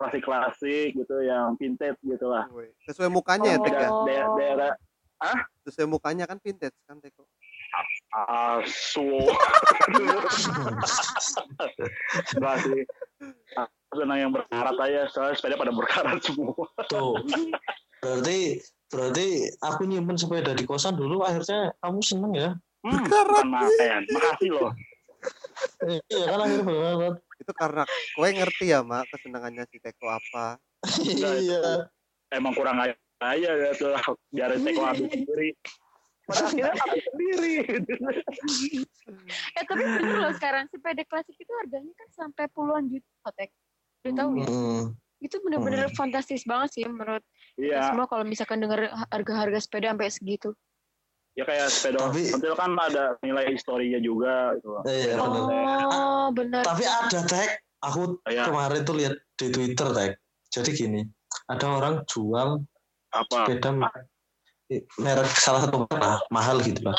klasik-klasik 0.00 0.96
gitu, 0.96 1.16
yang 1.22 1.54
vintage 1.60 2.00
gitu 2.02 2.26
lah. 2.26 2.48
Sesuai 2.88 3.12
mukanya 3.12 3.54
ya, 3.54 3.58
Tek 3.60 3.74
ya? 3.76 3.88
Oh. 3.92 4.02
Daerah, 4.08 4.28
daerah 4.34 4.72
Sesuai 5.68 5.86
mukanya 5.92 6.24
kan 6.24 6.40
vintage 6.40 6.72
kan, 6.88 6.96
Teko? 6.98 7.28
asu. 8.10 9.06
Enggak 12.34 12.56
sih. 12.66 12.82
Senang 13.90 14.18
yang 14.22 14.30
berkarat 14.30 14.76
aja, 14.78 15.10
soalnya 15.10 15.34
sepeda 15.34 15.58
pada 15.58 15.74
berkarat 15.74 16.18
semua. 16.26 16.54
Tuh. 16.86 17.18
Berarti 18.00 18.62
berarti 18.90 19.26
aku 19.62 19.86
nyimpen 19.86 20.18
sepeda 20.18 20.54
di 20.54 20.66
kosan 20.66 20.98
dulu 20.98 21.22
akhirnya 21.22 21.74
kamu 21.82 22.00
seneng 22.02 22.32
ya? 22.34 22.50
Hmm, 22.86 23.02
Berkarat. 23.02 23.44
bukan 23.44 23.50
makan. 23.50 24.00
Makasih 24.08 24.50
loh. 24.54 24.72
Iya 26.08 26.24
kan 26.30 26.38
akhirnya 26.40 26.64
berkarat. 26.64 27.14
Itu 27.40 27.52
karena 27.56 27.82
kowe 28.14 28.28
ngerti 28.28 28.64
ya, 28.72 28.80
Mak, 28.84 29.04
kesenangannya 29.10 29.64
si 29.68 29.76
Teko 29.80 30.06
apa? 30.06 30.56
Iya. 31.02 31.88
Emang 32.30 32.54
kurang 32.54 32.78
aja 32.78 32.94
aja 33.20 33.50
gitu. 33.52 33.92
Biarin 34.32 34.64
teko 34.64 34.80
habis 34.86 35.06
sendiri. 35.12 35.50
Pada 36.24 36.46
akhirnya 36.46 36.72
habis 36.78 37.04
sendiri. 37.10 37.54
Eh 39.58 39.64
tapi 39.66 39.82
bener 39.82 40.22
loh 40.22 40.32
sekarang 40.38 40.70
sepeda 40.70 41.02
klasik 41.02 41.34
itu 41.34 41.50
harganya 41.58 41.90
kan 41.98 42.08
sampai 42.14 42.46
puluhan 42.54 42.86
juta 42.86 43.30
Tek. 43.34 43.50
Udah 44.00 44.12
tahu 44.16 44.30
ya? 44.40 44.46
Hmm. 44.48 44.82
Itu 45.20 45.36
bener-bener 45.44 45.92
fantastis 45.92 46.48
banget 46.48 46.80
sih 46.80 46.84
menurut 46.88 47.20
kita 47.52 47.76
Iya, 47.76 47.92
semua 47.92 48.08
kalau 48.08 48.24
misalkan 48.24 48.64
denger 48.64 48.88
harga-harga 49.12 49.58
sepeda 49.60 49.92
sampai 49.92 50.08
segitu. 50.08 50.50
ya 51.38 51.46
kayak 51.46 51.70
sepeda 51.70 52.10
Tapi- 52.10 52.32
ontel 52.34 52.54
kan 52.58 52.74
ada 52.74 53.14
nilai 53.22 53.54
historinya 53.54 54.00
juga 54.02 54.56
gitu. 54.58 54.68
Iya, 54.82 55.14
ontel. 55.20 55.44
Oh, 55.86 56.26
benar. 56.32 56.64
Tapi 56.66 56.84
ada 56.84 57.20
tag, 57.22 57.48
aku 57.80 58.18
Iya. 58.26 58.48
kemarin 58.50 58.80
tuh 58.82 58.96
lihat 58.98 59.14
di 59.38 59.46
Twitter 59.48 59.88
tag. 59.94 60.12
Jadi 60.50 60.70
gini, 60.74 61.00
ada 61.46 61.66
orang 61.70 62.02
jual 62.08 62.64
apa? 63.14 63.46
sepeda 63.46 63.70
merek, 64.98 65.30
salah 65.38 65.60
satu 65.64 65.86
merek 65.86 66.00
lah, 66.02 66.18
mahal 66.34 66.58
gitu 66.64 66.82
lah. 66.82 66.96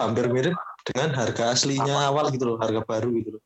Hampir 0.00 0.32
mirip 0.32 0.56
dengan 0.88 1.12
harga 1.12 1.52
aslinya 1.52 2.08
awal 2.08 2.32
gitu 2.32 2.48
loh, 2.48 2.56
harga 2.56 2.80
baru 2.80 3.12
gitu 3.20 3.36
loh. 3.36 3.42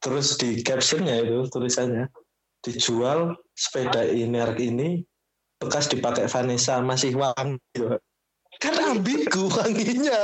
Terus 0.00 0.40
di 0.40 0.64
captionnya 0.64 1.20
itu 1.20 1.44
tulisannya 1.52 2.08
dijual 2.60 3.36
sepeda 3.52 4.04
ini 4.04 4.28
merek 4.28 4.60
ini 4.60 5.04
bekas 5.60 5.92
dipakai 5.92 6.24
Vanessa 6.28 6.80
masih 6.80 7.16
wangi 7.16 7.60
gitu. 7.76 8.00
Kan 8.60 8.76
ambigu 8.76 9.48
wanginya. 9.48 10.20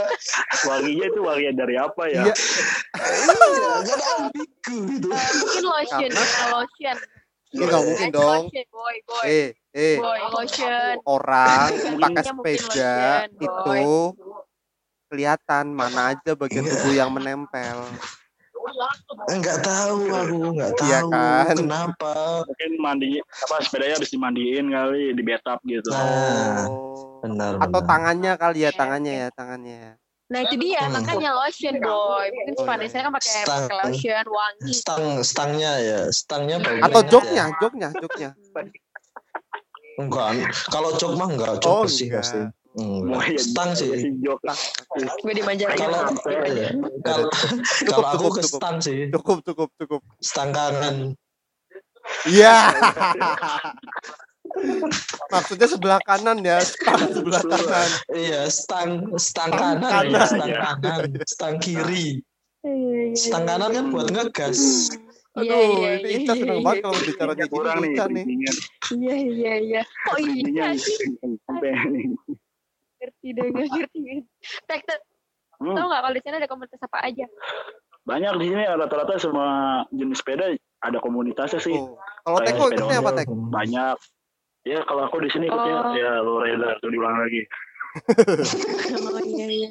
Wanginya 0.69 1.07
itu 1.09 1.21
wanginya 1.25 1.53
dari 1.57 1.75
apa 1.81 2.03
ya? 2.11 2.25
Iya. 2.27 2.35
iya, 3.33 3.73
kan 3.87 4.01
ambigu 4.21 4.77
gitu. 4.93 5.09
Eh, 5.09 5.31
mungkin 5.41 5.65
lotion, 5.65 6.11
karena 6.13 6.47
lotion. 6.53 6.97
Ya 7.55 7.65
nggak 7.65 7.85
mungkin 7.87 8.09
Guys, 8.11 8.17
dong. 8.19 8.43
Lotion, 8.51 8.67
boy, 8.69 8.97
boy. 9.09 9.25
Eh, 9.25 9.49
eh. 9.73 9.97
Boy, 9.97 10.21
lotion. 10.35 10.95
Orang 11.09 11.69
Gantinya 11.73 11.97
pakai 12.03 12.25
sepeda 12.27 12.97
itu 13.41 13.97
kelihatan 15.07 15.65
mana 15.71 16.13
aja 16.13 16.33
bagian 16.35 16.67
tubuh 16.67 16.93
yang 16.93 17.15
menempel. 17.15 17.89
Enggak 19.27 19.59
tahu 19.63 20.01
aku, 20.11 20.39
enggak 20.55 20.73
tahu 20.79 20.87
Iya 20.87 21.01
kan? 21.11 21.57
kenapa. 21.59 22.13
Mungkin 22.47 22.71
mandi 22.79 23.11
apa 23.19 23.55
sepedanya 23.63 23.95
habis 23.99 24.11
dimandiin 24.11 24.67
kali, 24.71 25.15
di 25.15 25.23
bathtub 25.23 25.59
gitu. 25.67 25.91
Nah, 25.91 26.67
Oh. 26.71 27.19
benar. 27.23 27.59
Atau 27.59 27.81
benar. 27.83 27.89
tangannya 27.91 28.33
kali 28.39 28.59
ya, 28.63 28.71
Iya, 28.71 28.79
tangannya 28.79 29.13
iya. 29.13 29.23
ya, 29.27 29.29
tangannya 29.35 29.77
ya. 29.77 29.93
Nah 30.27 30.39
itu 30.43 30.55
dia, 30.59 30.83
Hmm. 30.83 30.95
makanya 30.99 31.31
lotion, 31.39 31.75
boy. 31.79 32.27
Mungkin 32.35 32.55
Oh, 32.59 32.67
Vanessa 32.67 32.99
kan 32.99 33.13
pakai 33.15 33.31
Stang. 33.47 33.63
pakai 33.71 33.77
lotion, 33.87 34.25
wangi. 34.27 34.73
Stang 34.75 35.05
stangnya 35.23 35.73
ya, 35.79 36.01
stangnya 36.11 36.57
bagus. 36.59 36.83
Atau 36.83 37.03
ya. 37.03 37.11
joknya, 37.15 37.45
joknya, 37.63 37.89
joknya. 37.95 38.31
Enggak, 39.97 40.29
kalau 40.69 40.91
jok 40.99 41.13
mah 41.15 41.29
enggak, 41.31 41.53
jok 41.63 41.71
Oh, 41.73 41.83
bersih 41.87 42.11
enggak. 42.11 42.27
pasti. 42.27 42.41
Oh, 42.77 43.01
Enggak. 43.01 43.33
iya, 43.33 43.41
Stang 43.41 43.71
sih. 43.73 43.89
si 43.89 44.09
jok 44.21 44.41
lah. 44.45 44.57
Gue 45.25 45.33
dimanjain. 45.33 45.81
Kalau 45.81 46.13
Iya. 46.45 46.77
kalau 47.89 48.07
aku 48.13 48.29
cukup, 48.29 48.33
ke 48.37 48.43
stang 48.45 48.77
sih, 48.85 49.09
Cukup, 49.09 49.39
cukup, 49.43 49.69
cukup. 49.81 50.03
stang 50.21 50.53
kanan. 50.53 51.17
Iya. 52.29 52.69
Maksudnya 55.33 55.67
sebelah 55.67 56.01
kanan 56.05 56.39
ya, 56.41 56.61
stang 56.61 57.01
sebelah 57.11 57.43
kanan. 57.43 57.91
Iya, 58.13 58.41
stang 58.47 58.91
stang 59.17 59.51
kanan, 59.51 59.81
kanan. 59.81 60.13
ya, 60.13 60.23
stang 60.29 60.51
Iya. 60.53 60.61
kanan, 60.61 61.01
stang 61.25 61.55
kiri. 61.57 62.21
Iya, 62.61 63.17
Stang 63.17 63.45
kanan 63.47 63.71
kan 63.73 63.85
buat 63.89 64.09
ngegas. 64.13 64.91
Iya, 65.33 65.53
Aduh, 65.53 65.81
iya, 65.81 65.89
ini 65.97 66.09
iya, 66.09 66.19
Ica 66.19 66.33
iya, 66.33 66.41
seneng 66.41 66.57
iya. 66.57 66.65
banget 66.65 66.81
kalau 66.83 66.99
bicara 67.01 67.33
kayak 67.33 67.51
gini 67.53 67.79
nih. 67.81 67.95
Iya, 68.93 69.15
iya, 69.17 69.53
iya. 69.61 69.83
Oh 70.09 70.19
iya 70.21 70.67
sih. 70.77 70.97
Ngerti 73.07 73.29
deh, 73.31 73.45
nggak 73.47 73.67
ngerti. 73.71 74.01
Tek, 74.67 74.81
tek. 74.83 75.01
Hmm, 75.57 75.73
Tahu 75.73 75.87
nggak 75.87 76.03
kalau 76.03 76.15
di 76.15 76.21
sana 76.21 76.37
ada 76.37 76.51
komunitas 76.51 76.83
apa 76.83 76.99
aja? 77.01 77.27
banyak 78.07 78.33
di 78.39 78.47
sini 78.47 78.63
rata-rata 78.63 79.19
semua 79.19 79.49
jenis 79.91 80.23
sepeda 80.23 80.47
ada 80.79 80.99
komunitasnya 80.99 81.59
sih. 81.59 81.75
Oh. 81.75 81.99
Kalau 82.23 82.39
Teko 82.39 82.65
ikutnya 82.69 82.99
apa 82.99 83.11
Iya. 83.11 83.19
Tek? 83.19 83.27
Banyak. 83.51 83.97
Ya 84.63 84.79
kalau 84.83 85.03
aku 85.07 85.23
di 85.23 85.31
sini 85.31 85.47
ikutnya 85.47 85.75
Oh. 85.81 85.91
ya 85.91 86.11
reda 86.23 86.79
tuh 86.79 86.91
diulang 86.91 87.19
lagi. 87.19 87.43
Oh 87.97 89.21
iya, 89.25 89.47
iya. 89.49 89.71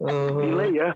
Gila 0.00 0.64
ya. 0.70 0.88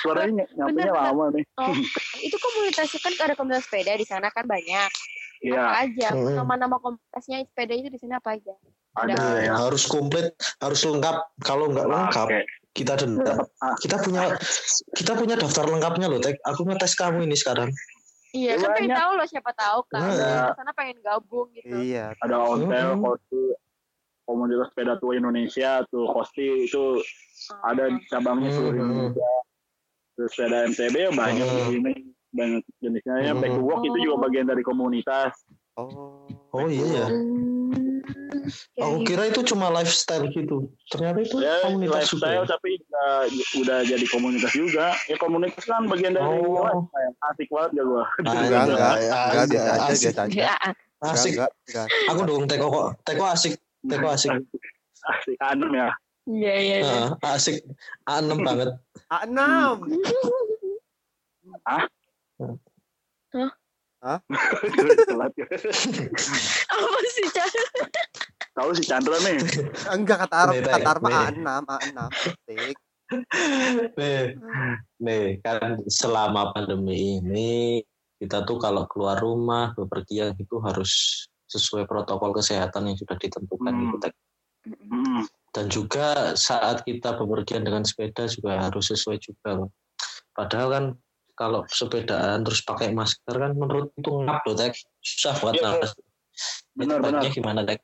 Suaranya 0.00 0.44
ny- 0.44 0.50
nyampenya 0.54 0.88
Bener, 0.88 0.94
bener. 0.94 1.08
lama 1.12 1.24
nih. 1.34 1.44
Oh, 1.58 1.74
itu 2.18 2.36
komunitasnya 2.38 3.00
kan 3.00 3.12
ada 3.20 3.34
komunitas 3.34 3.64
sepeda 3.66 3.92
di 3.94 4.06
sana 4.06 4.28
kan 4.30 4.44
banyak. 4.46 4.90
Iya, 5.42 5.58
Apa 5.58 5.72
aja? 5.82 6.08
Hmm. 6.14 6.36
Nama-nama 6.38 6.76
komunitasnya 6.78 7.42
sepeda 7.44 7.74
itu 7.74 7.88
di 7.90 7.98
sana 7.98 8.16
apa 8.16 8.38
aja? 8.38 8.54
ada 8.92 9.16
Iya, 9.16 9.48
yang 9.48 9.56
harus 9.58 9.88
komplit, 9.88 10.36
harus 10.60 10.80
lengkap. 10.84 11.16
Kalau 11.40 11.72
nggak 11.72 11.88
lengkap, 11.88 12.28
pakai. 12.28 12.44
kita 12.72 12.92
denda. 12.94 13.34
Kita 13.80 13.96
punya 13.98 14.22
kita 14.92 15.12
punya 15.16 15.34
daftar 15.34 15.64
lengkapnya 15.64 16.06
loh, 16.06 16.20
Tek. 16.20 16.36
Aku 16.44 16.68
ngetes 16.68 16.92
kamu 16.94 17.24
ini 17.24 17.32
sekarang. 17.32 17.72
Iya, 18.32 18.56
Ya, 18.56 18.60
kan 18.60 18.70
pengen 18.72 18.96
tahu 18.96 19.10
loh 19.16 19.26
siapa 19.28 19.52
tahu 19.52 19.80
kan. 19.88 20.08
Nah. 20.08 20.52
Di 20.52 20.56
sana 20.56 20.72
pengen 20.72 20.96
gabung 21.00 21.48
gitu. 21.52 21.72
Iya. 21.72 22.12
ada 22.20 22.36
ontel, 22.40 22.96
Hmm. 22.96 23.16
Komunitas 24.22 24.70
sepeda 24.70 24.94
tua 24.96 25.12
Indonesia 25.14 25.82
tuh 25.88 26.06
kosti 26.08 26.66
itu 26.66 27.02
ada 27.60 27.90
cabangnya 28.08 28.50
seluruh 28.50 28.76
Hmm. 28.76 28.84
Indonesia. 28.86 29.30
Terus 30.12 30.30
sepeda 30.30 30.58
MTB 30.64 30.94
ya 30.96 31.10
banyak 31.10 31.46
di 31.46 31.58
Hmm. 31.58 31.70
sini 31.70 31.92
banyak 32.32 32.62
jenisnya 32.78 33.16
ya 33.20 33.32
Hmm. 33.32 33.40
back 33.40 33.52
to 33.52 33.62
work 33.62 33.82
itu 33.82 33.98
juga 34.00 34.16
bagian 34.24 34.46
dari 34.46 34.62
komunitas 34.62 35.32
Oh. 35.72 36.28
Oh 36.52 36.68
iya 36.68 36.84
ya. 36.84 37.06
Hmm. 37.08 37.72
Ya, 38.74 38.84
Aku 38.84 39.00
gitu. 39.00 39.08
kira 39.08 39.22
itu 39.24 39.40
cuma 39.48 39.72
lifestyle 39.72 40.28
gitu. 40.28 40.68
Ternyata 40.86 41.18
itu 41.20 41.36
ya 41.40 41.64
komunitas 41.64 42.04
juga. 42.04 42.28
lifestyle 42.28 42.44
ya. 42.44 42.50
tapi 42.50 42.68
juga 42.76 43.04
udah 43.56 43.78
jadi 43.86 44.06
komunitas 44.08 44.52
juga. 44.52 44.86
Ya 45.06 45.16
komunitas 45.16 45.64
kan 45.64 45.88
bagian 45.88 46.12
dari 46.12 46.28
Oh. 46.28 46.84
Kayak 46.90 47.12
asik 47.24 47.48
banget 47.48 47.70
gak 47.72 47.86
gua. 47.86 48.04
Enggak, 48.04 48.32
Anjay, 48.32 48.44
enggak, 48.44 48.64
enggak, 48.68 49.46
biasa 49.48 49.72
aja, 49.72 49.84
asik. 49.88 50.04
biasa 50.04 50.20
aja. 50.20 50.36
Ya, 50.36 50.54
Enggak, 50.60 51.14
Asik. 51.16 51.32
enggak, 51.32 51.50
enggak. 51.64 51.86
Aku 52.04 52.20
dong 52.22 52.44
Teko 52.44 52.66
kok. 52.68 52.88
Teko 53.02 53.24
asik. 53.24 53.52
Teko 53.82 54.06
asik. 54.14 54.30
Asik 55.02 55.38
anem 55.42 55.70
ya. 55.74 55.88
Iya, 56.22 56.54
iya, 56.54 56.76
iya. 56.78 56.86
Heeh, 56.86 57.34
asik. 57.34 57.56
Anem 58.06 58.38
banget. 58.46 58.70
A6. 59.10 59.38
Telat 65.06 65.32
ya. 65.34 65.46
Apa 66.70 66.98
sih, 67.10 67.26
Chan? 67.34 67.50
Tahu 68.52 68.70
si 68.76 68.84
Chandra 68.84 69.16
nih. 69.24 69.40
Enggak 69.90 70.28
kata 70.28 70.52
Tek, 70.52 70.68
kata 70.68 70.88
Arma 70.94 71.08
nih. 71.08 71.42
A6, 71.42 71.48
A6. 71.66 71.98
Tik. 72.46 72.76
Nih, 73.98 74.20
nih 75.02 75.24
kan 75.44 75.84
selama 75.84 76.54
pandemi 76.56 77.20
ini 77.20 77.82
kita 78.16 78.46
tuh 78.46 78.56
kalau 78.56 78.86
keluar 78.88 79.18
rumah 79.20 79.74
bepergian 79.74 80.32
itu 80.38 80.56
harus 80.62 81.26
sesuai 81.52 81.84
protokol 81.84 82.32
kesehatan 82.32 82.88
yang 82.88 82.96
sudah 82.96 83.16
ditentukan 83.20 83.72
Hmm. 83.72 84.00
Tek. 84.00 84.14
Hmm. 84.64 85.22
Dan 85.52 85.66
juga 85.68 86.32
saat 86.38 86.80
kita 86.86 87.18
bepergian 87.18 87.66
dengan 87.66 87.84
sepeda 87.84 88.24
juga 88.24 88.56
harus 88.62 88.88
sesuai 88.88 89.20
juga 89.20 89.48
loh. 89.60 89.70
Padahal 90.32 90.68
kan 90.72 90.84
kalau 91.36 91.60
sepedaan 91.68 92.40
terus 92.46 92.64
pakai 92.64 92.94
masker 92.94 93.36
kan 93.36 93.52
menurut 93.52 93.92
itu 93.98 94.10
ngap 94.24 94.40
loh 94.48 94.56
Tek. 94.56 94.72
Susah 95.04 95.36
banget 95.42 95.60
Iya, 95.60 95.66
nafas. 95.76 95.90
benar, 96.72 96.98
Itu 96.98 97.04
benar. 97.04 97.22
gimana 97.36 97.60
Tek? 97.68 97.78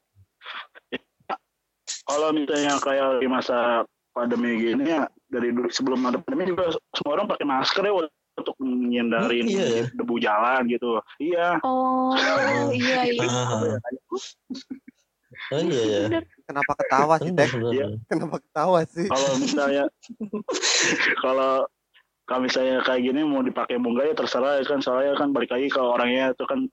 Kalau 2.09 2.33
misalnya 2.33 2.81
kayak 2.81 3.21
di 3.21 3.29
masa 3.29 3.85
pandemi 4.17 4.57
gini 4.59 4.89
ya 4.89 5.05
dari 5.29 5.53
dulu 5.53 5.69
sebelum 5.69 6.01
ada 6.09 6.19
pandemi 6.25 6.51
juga 6.51 6.73
semua 6.97 7.21
orang 7.21 7.27
pakai 7.29 7.47
masker 7.47 7.85
ya 7.85 7.93
untuk 8.39 8.55
menghindarin 8.59 9.45
Iya, 9.45 9.67
ya. 9.67 9.85
debu 9.93 10.15
jalan 10.19 10.63
gitu. 10.67 10.99
Iya. 11.19 11.59
Oh, 11.61 12.15
iya, 12.71 13.01
iya. 13.15 13.27
Ah. 13.27 13.77
Oh 15.49 15.61
iya 15.61 15.83
ya. 15.83 16.01
Bener. 16.09 16.25
Kenapa 16.45 16.73
ketawa 16.75 17.15
sih, 17.19 17.31
bener, 17.31 17.51
Iya. 17.71 17.87
Kenapa 18.07 18.37
ketawa 18.41 18.79
sih? 18.85 19.07
Kalau 19.07 19.31
misalnya 19.37 19.85
kalau 21.25 21.53
kalau 22.25 22.41
misalnya 22.43 22.81
kayak 22.83 23.03
gini 23.03 23.25
mau 23.25 23.41
dipakai 23.41 23.77
mau 23.77 23.93
enggak 23.93 24.13
ya 24.13 24.15
terserah 24.15 24.61
ya 24.61 24.65
kan 24.65 24.79
soalnya 24.79 25.17
kan 25.17 25.33
balik 25.33 25.49
lagi 25.49 25.69
ke 25.69 25.81
orangnya 25.81 26.33
itu 26.33 26.45
kan 26.45 26.69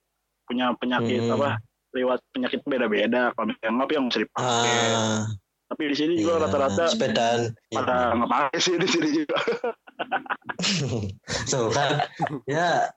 punya 0.46 0.76
penyakit 0.76 1.22
Hmm. 1.22 1.36
apa 1.36 1.50
lewat 1.96 2.20
penyakit 2.30 2.60
beda-beda 2.64 3.32
kalau 3.32 3.46
misalnya 3.48 3.72
ngap 3.74 3.90
yang 3.90 4.04
mesti 4.06 4.20
dipakai 4.22 4.76
Ah, 4.92 5.24
tapi 5.66 5.82
di 5.88 5.96
sini 5.96 6.14
juga 6.20 6.34
iya. 6.36 6.44
rata-rata 6.44 6.84
sepedaan. 6.92 7.40
Iya. 7.72 7.78
pada 7.80 7.94
nggak 8.14 8.30
pakai 8.30 8.60
sih 8.60 8.76
di 8.76 8.88
sini 8.88 9.10
juga 9.16 9.38
Tuh 11.50 11.70
kan, 11.70 12.04
ya 12.46 12.90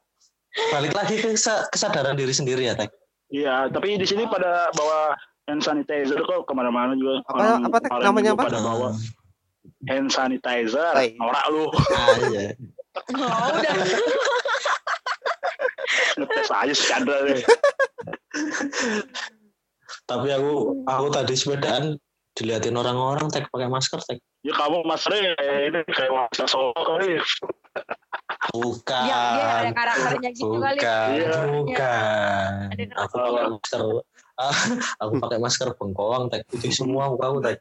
balik 0.71 0.93
lagi 0.93 1.17
ke 1.17 1.33
kesa- 1.33 1.69
kesadaran 1.69 2.15
diri 2.15 2.31
sendiri 2.31 2.65
ya, 2.65 2.75
Tek. 2.75 2.91
iya 3.29 3.69
tapi 3.69 3.95
di 3.95 4.03
sini 4.03 4.25
pada 4.25 4.73
bawa 4.73 5.13
hand 5.45 5.61
sanitizer 5.61 6.19
kok 6.19 6.43
ke 6.43 6.53
mana-mana 6.53 6.93
juga 6.93 7.21
Apa- 7.25 7.37
Orang 7.37 7.61
apa, 7.65 7.77
Tek? 7.79 7.91
Namanya 8.01 8.31
apa? 8.33 8.43
pada 8.45 8.59
bawa 8.59 8.89
hand 9.87 10.09
sanitizer 10.09 10.93
norak 11.15 11.45
lu 11.49 11.65
Ah, 11.93 12.17
iya. 12.27 12.47
Oh, 13.15 13.55
udah. 13.55 13.75
ngetes 16.17 16.51
aja 16.51 16.73
si 16.73 16.85
Chandra 16.85 17.17
deh 17.23 17.39
Tapi 20.05 20.29
aku 20.31 20.53
aku 20.83 21.07
tadi 21.11 21.35
sepedaan 21.35 21.95
diliatin 22.39 22.79
orang-orang 22.79 23.27
tek 23.35 23.51
pakai 23.51 23.67
masker 23.67 23.99
tek. 24.07 24.23
ya 24.47 24.55
kamu 24.55 24.87
maskernya 24.87 25.35
kayak 25.35 25.59
ini 25.75 25.81
kayak 25.91 26.13
masker 26.15 26.47
solo 26.47 26.71
kali 26.79 27.19
Bukan. 28.49 29.05
Dia, 29.05 29.21
dia 29.35 29.45
ada 29.61 29.73
karakternya 29.75 30.31
gitu 30.33 30.57
kali. 30.57 30.79
Bukan, 30.79 31.09
Iya. 31.13 31.39
bukan. 31.53 32.51
Ada 32.73 32.85
Aku 33.05 33.15
pakai 33.19 33.45
masker. 33.51 33.81
Aku 35.03 35.13
pakai 35.19 35.39
masker 35.43 35.69
bengkoang 35.75 36.25
tek 36.31 36.47
putih 36.49 36.71
semua 36.71 37.11
muka 37.11 37.27
aku 37.29 37.39
tek. 37.43 37.59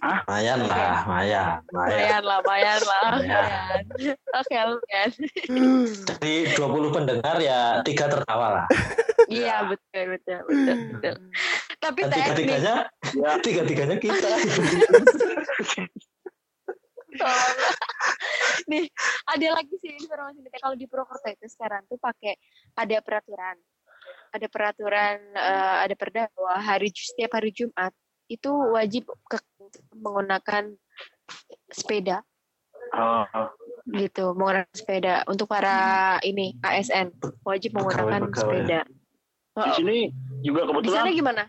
Hah? 0.00 0.22
Mayan 0.30 0.64
lah, 0.64 1.02
mayan, 1.04 1.60
mayan. 1.74 1.98
Lumayan 1.98 2.22
lah, 2.24 2.38
lumayan 2.40 2.80
lah. 2.86 3.02
Lumayan. 3.18 3.82
Oke, 4.38 4.54
lumayan. 4.54 5.10
Jadi 6.08 6.34
20 6.56 6.94
pendengar 6.94 7.36
ya 7.42 7.82
tiga 7.84 8.06
tertawa 8.06 8.46
lah. 8.62 8.66
Iya, 9.26 9.66
betul, 9.66 10.14
betul, 10.16 10.38
betul, 10.46 10.76
betul. 10.94 11.14
Tapi 11.80 12.00
tiga-tiganya, 12.04 12.74
ya 13.16 13.30
tiga-tiganya 13.44 13.96
kita. 13.96 14.28
Tolong. 17.10 17.56
nih, 18.70 18.84
ada 19.26 19.46
lagi 19.58 19.74
sih 19.82 19.96
informasi 19.98 20.44
nih. 20.44 20.60
Kalau 20.60 20.76
di 20.76 20.86
Purwokerto 20.86 21.26
itu 21.26 21.46
sekarang 21.50 21.82
tuh 21.88 21.98
pakai 21.98 22.36
ada 22.76 22.96
peraturan. 23.00 23.56
Ada 24.30 24.46
peraturan, 24.46 25.16
eh, 25.34 25.76
ada 25.88 25.94
perda 25.98 26.30
bahwa 26.36 26.54
hari 26.60 26.92
setiap 26.94 27.34
hari 27.34 27.50
Jumat 27.50 27.90
itu 28.30 28.46
wajib 28.70 29.10
ke, 29.26 29.42
menggunakan 29.90 30.70
sepeda 31.74 32.22
Oh, 32.90 33.22
gitu, 33.86 34.34
menggunakan 34.34 34.70
sepeda 34.74 35.22
untuk 35.26 35.46
para 35.46 36.18
ini 36.22 36.58
ASN 36.58 37.10
wajib 37.42 37.74
menggunakan 37.74 38.26
Pegawai-pegawai. 38.30 38.38
sepeda. 38.38 38.80
di 39.50 39.60
Oh, 39.60 39.74
sini 39.74 39.98
juga 40.46 40.62
di 40.62 40.68
kebetulan 40.70 40.98
sana 41.02 41.10
gimana? 41.10 41.42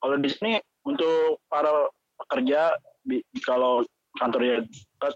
Kalau 0.00 0.16
di 0.16 0.28
sini 0.28 0.56
untuk 0.82 1.38
para 1.46 1.88
pekerja 2.18 2.74
di, 3.00 3.20
kalau 3.40 3.84
kantornya 4.16 4.64
dekat 4.64 5.14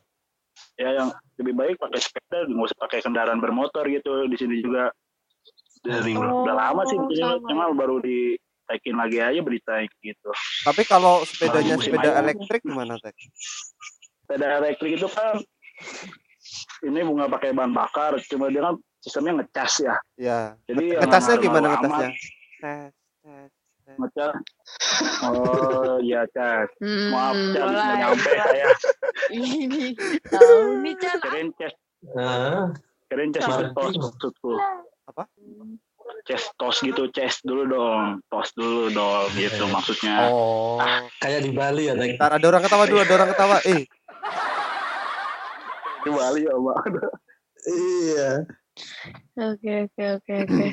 ya 0.77 0.91
yang 0.95 1.09
lebih 1.37 1.55
baik 1.55 1.75
pakai 1.77 1.99
sepeda 1.99 2.47
nggak 2.47 2.65
usah 2.65 2.79
pakai 2.79 3.01
kendaraan 3.01 3.41
bermotor 3.41 3.85
gitu 3.87 4.29
di 4.29 4.37
sini 4.37 4.61
juga 4.61 4.93
dari 5.83 6.15
Oh, 6.15 6.47
udah 6.47 6.55
lama 6.55 6.83
sih 6.85 6.97
di 6.97 7.15
sini 7.15 7.29
sama. 7.37 7.45
cuma 7.45 7.65
baru 7.75 8.01
ditaikin 8.01 8.97
lagi 8.97 9.19
aja 9.21 9.41
berita 9.41 9.73
gitu 9.99 10.31
Tapi 10.65 10.83
kalau 10.85 11.25
sepedanya 11.25 11.77
musim 11.77 11.93
sepeda 11.93 12.17
elektrik 12.17 12.63
gimana, 12.63 12.97
Tek? 12.97 13.13
sepeda 14.25 14.47
elektrik 14.59 14.97
itu 14.97 15.09
kan 15.09 15.37
ini 16.81 17.01
bunga 17.03 17.29
pakai 17.29 17.53
bahan 17.53 17.73
bakar 17.73 18.17
cuma 18.25 18.49
dia 18.49 18.63
kan 18.63 18.75
sistemnya 19.01 19.43
ngecas 19.43 19.73
ya 19.83 19.95
Ya. 20.17 20.39
jadi 20.65 21.03
Ngetasnya 21.03 21.35
yang 21.35 21.43
gimana. 21.43 21.67
Tes, 21.77 22.15
tes, 22.63 23.51
tes. 23.85 23.97
ngecas 23.99 24.33
oh 25.25 25.97
iya 25.99 26.25
cas 26.29 26.69
Hmm, 26.77 27.09
maaf 27.11 27.37
cas 27.51 27.63
nggak 27.63 27.69
mulai. 27.71 27.97
nyampe 28.01 28.31
saya 28.33 28.69
Ini 29.31 29.83
tahu 30.27 30.59
nih 30.81 30.95
Chan. 30.97 31.17
keren 31.21 31.49
cas 31.55 31.75
Ah, 32.13 32.69
keren 33.07 33.31
cas 33.31 33.45
tos 33.73 33.95
maksudku 33.95 34.53
Apa? 35.05 35.25
Ces 36.25 36.45
tos 36.55 36.77
gitu, 36.79 37.09
ces 37.11 37.41
dulu 37.41 37.65
dong, 37.67 38.21
tos 38.27 38.53
dulu 38.53 38.89
dong, 38.89 39.25
gitu 39.35 39.65
maksudnya. 39.67 40.29
Oh. 40.29 40.77
kayak 41.19 41.41
di 41.41 41.51
Bali 41.51 41.89
ya. 41.89 41.93
Ntar 41.93 42.37
ada 42.37 42.45
orang 42.45 42.61
ketawa 42.61 42.85
dulu, 42.85 43.01
ada 43.01 43.15
orang 43.15 43.31
ketawa. 43.33 43.57
Eh, 43.65 43.89
Di 45.99 46.11
Bali 46.11 46.41
ya, 46.43 46.53
Mbak. 46.55 46.77
Iya. 47.65 48.31
Oke 49.35 49.71
oke 49.83 50.03
oke 50.15 50.33
oke. 50.45 50.67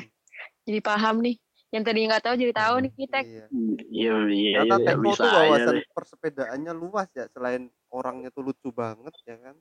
Jadi 0.62 0.78
paham 0.80 1.20
nih. 1.20 1.36
Yang 1.72 1.82
tadi 1.88 2.00
nggak 2.04 2.22
tahu 2.22 2.34
jadi 2.36 2.52
tahu 2.52 2.74
nih 2.84 2.92
kita. 2.92 3.18
iya. 3.24 3.46
Iya, 3.88 4.14
iya, 4.28 4.58
Ternyata 4.60 4.76
iya, 4.76 4.86
Teko 4.92 5.10
tuh 5.16 5.28
wawasan 5.32 5.76
persepedaannya 5.96 6.72
luas 6.76 7.08
ya, 7.16 7.24
selain 7.32 7.72
orangnya 7.88 8.28
tuh 8.28 8.52
lucu 8.52 8.68
banget 8.68 9.14
ya 9.24 9.36
kan. 9.40 9.56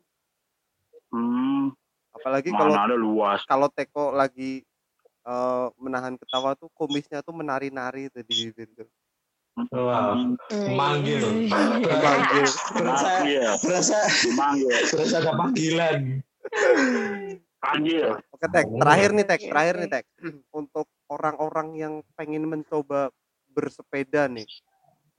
Hmm, 1.12 1.72
Apalagi 2.12 2.52
kalau 2.52 2.76
ada 2.76 2.96
luas. 3.00 3.40
kalau 3.48 3.72
Teko 3.72 4.12
lagi 4.12 4.60
eh, 5.24 5.68
menahan 5.80 6.20
ketawa 6.20 6.60
tuh 6.60 6.68
kumisnya 6.76 7.24
tuh 7.24 7.32
menari-nari 7.32 8.12
tuh 8.12 8.28
di 8.28 8.34
bibir 8.36 8.68
tuh. 8.76 8.90
Wow. 9.72 10.36
Memanggil. 10.52 11.48
Memanggil. 11.52 12.48
Berasa, 12.76 13.12
berasa, 13.60 13.98
panggil, 14.36 14.72
berasa 14.96 15.16
ada 15.20 15.32
panggilan. 15.36 16.00
panggil. 17.60 18.08
Oke 18.32 18.48
Tek, 18.48 18.68
terakhir 18.68 19.10
nih 19.12 19.26
Tek, 19.28 19.42
terakhir 19.48 19.76
nih 19.80 19.90
Tek. 19.92 20.06
Untuk 20.60 20.88
orang-orang 21.12 21.76
yang 21.76 21.94
pengen 22.16 22.48
mencoba 22.48 23.12
bersepeda 23.52 24.32
nih, 24.32 24.48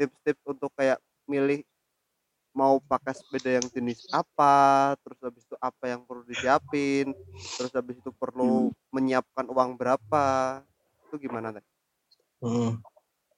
tips-tips 0.00 0.40
untuk 0.48 0.72
kayak 0.72 0.96
milih 1.28 1.61
mau 2.57 2.81
pakai 2.81 3.12
sepeda 3.12 3.61
yang 3.61 3.66
jenis 3.68 4.09
apa, 4.09 4.96
terus 5.05 5.20
habis 5.20 5.44
itu 5.44 5.57
apa 5.61 5.85
yang 5.88 6.00
perlu 6.05 6.24
disiapin, 6.24 7.12
terus 7.57 7.72
habis 7.76 8.00
itu 8.00 8.09
perlu 8.16 8.72
menyiapkan 8.92 9.48
uang 9.48 9.76
berapa, 9.76 10.61
itu 11.09 11.28
gimana 11.28 11.52
Tek? 11.52 11.64
Hmm. 12.40 12.81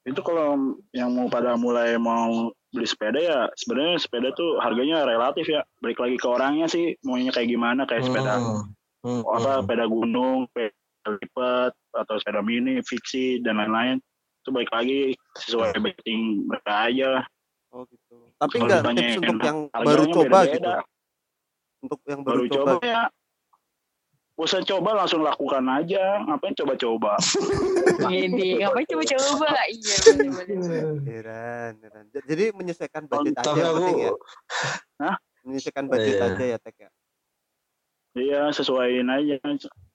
Itu 0.04 0.20
kalau 0.20 0.78
yang 0.92 1.14
mau 1.14 1.30
pada 1.30 1.54
mulai 1.58 1.98
mau 1.98 2.50
beli 2.74 2.86
sepeda 2.86 3.18
ya, 3.18 3.40
sebenarnya 3.54 4.02
sepeda 4.02 4.28
tuh 4.34 4.58
harganya 4.58 5.06
relatif 5.06 5.46
ya. 5.46 5.62
Balik 5.78 6.02
lagi 6.02 6.16
ke 6.18 6.26
orangnya 6.28 6.66
sih, 6.66 6.98
maunya 7.06 7.30
kayak 7.30 7.50
gimana, 7.50 7.86
kayak 7.86 8.06
sepeda 8.06 8.38
Hmm. 8.38 8.66
Hmm. 9.04 9.20
apa 9.30 9.62
sepeda 9.62 9.84
gunung, 9.86 10.50
sepeda 10.50 10.74
lipat 11.06 11.72
atau 11.92 12.14
sepeda 12.16 12.40
mini, 12.40 12.80
fiksi 12.80 13.40
dan 13.40 13.60
lain-lain. 13.60 14.00
Itu 14.40 14.52
balik 14.52 14.72
lagi 14.72 15.12
sesuai 15.38 15.76
budgeting 15.76 16.48
mereka 16.48 16.72
aja. 16.88 17.10
Oh 17.70 17.84
gitu. 17.88 18.16
Tapi 18.36 18.54
enggak 18.60 18.80
tips 18.86 19.00
yang 19.00 19.18
untuk 19.18 19.40
yang 19.42 19.58
baru 19.72 20.04
coba 20.08 20.38
beda-beda. 20.42 20.52
gitu. 20.54 20.70
Untuk 21.84 22.00
yang 22.06 22.20
baru, 22.22 22.40
baru 22.40 22.44
coba. 22.48 22.70
coba 22.74 22.86
ya 22.86 23.02
usah 24.34 24.66
coba 24.66 24.98
langsung 24.98 25.22
lakukan 25.22 25.62
aja 25.62 26.18
ngapain 26.26 26.58
coba-coba 26.58 27.14
Ini 28.10 28.58
ngapain 28.58 28.82
coba-coba? 28.82 29.46
Iya 31.06 31.70
Jadi 32.26 32.44
menyesuaikan 32.50 33.06
budget 33.06 33.38
aja 33.38 33.46
Tapi 33.46 33.58
yang 33.62 33.70
aku 33.70 33.78
penting 33.78 33.98
ya. 34.02 34.12
Hah? 34.98 35.14
Menyesuaikan 35.46 35.86
budget 35.86 36.14
Iya. 36.14 36.26
aja 36.26 36.44
ya 36.50 36.58
Tek 36.58 36.76
ya. 36.78 36.90
iya 38.14 38.42
sesuaiin 38.50 39.06
aja 39.06 39.34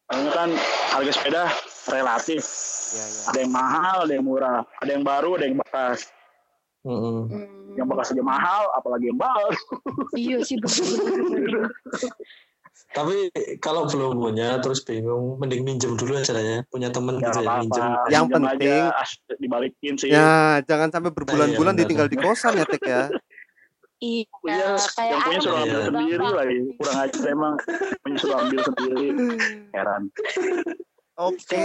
soalnya 0.10 0.32
kan 0.34 0.50
harga 0.90 1.12
sepeda 1.14 1.44
relatif 1.88 2.42
Iya, 2.90 3.06
iya. 3.06 3.22
ada 3.30 3.38
yang 3.40 3.54
mahal 3.54 3.98
ada 4.02 4.14
yang 4.16 4.26
murah 4.26 4.60
ada 4.76 4.92
yang 4.92 5.06
baru 5.06 5.38
ada 5.38 5.46
yang 5.46 5.58
bekas 5.60 6.10
Mm-mm. 6.82 7.30
Hmm. 7.30 7.78
yang 7.78 7.86
bekas 7.86 8.10
aja 8.10 8.24
mahal 8.24 8.66
apalagi 8.74 9.06
yang 9.08 9.20
baru 9.20 9.54
Iya 10.16 10.38
sih 10.42 10.58
benar-benar. 10.58 11.70
Tapi 12.90 13.30
kalau 13.60 13.86
belum 13.86 14.18
punya 14.18 14.58
terus 14.58 14.82
bingung, 14.82 15.38
mending 15.38 15.62
minjem 15.62 15.94
dulu 15.94 16.18
aja 16.18 16.34
lah 16.34 16.42
ya. 16.42 16.58
Punya 16.66 16.90
temen 16.90 17.22
ya 17.22 17.30
gitu 17.30 17.38
ya, 17.38 17.46
apa 17.46 17.54
minjem. 17.62 17.84
Yang 17.86 18.24
Pinjam 18.26 18.42
penting- 18.42 18.90
aja, 18.90 19.36
dibalikin 19.38 19.94
sih 19.94 20.10
Ya, 20.10 20.34
jangan 20.66 20.90
sampai 20.90 21.12
berbulan-bulan 21.12 21.74
benar. 21.76 21.86
ditinggal 21.86 22.08
di 22.10 22.18
kosan 22.18 22.58
ya 22.58 22.66
Tek 22.66 22.82
ya. 22.82 23.04
Iya, 24.00 24.24
Iya, 24.48 24.68
kayak 24.96 25.12
yang 25.12 25.22
punya 25.22 25.40
suruh 25.40 25.58
Arman 25.58 25.68
ambil 25.68 25.76
Iya. 25.76 25.86
sendiri 25.86 26.28
lagi 26.32 26.58
kurang 26.74 26.98
aja 26.98 27.20
emang 27.28 27.54
punya 28.00 28.18
suruh 28.18 28.38
ambil 28.40 28.60
sendiri 28.64 29.08
heran 29.70 30.04
Oke, 31.20 31.60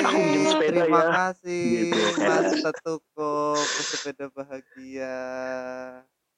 sepeda 0.51 0.83
terima 0.83 0.99
ya. 0.99 1.11
kasih 1.31 1.63
Gitu, 1.87 1.99
Mas. 2.19 2.51
Tetuko 2.59 3.33
pesepeda 3.55 4.27
bahagia. 4.29 5.17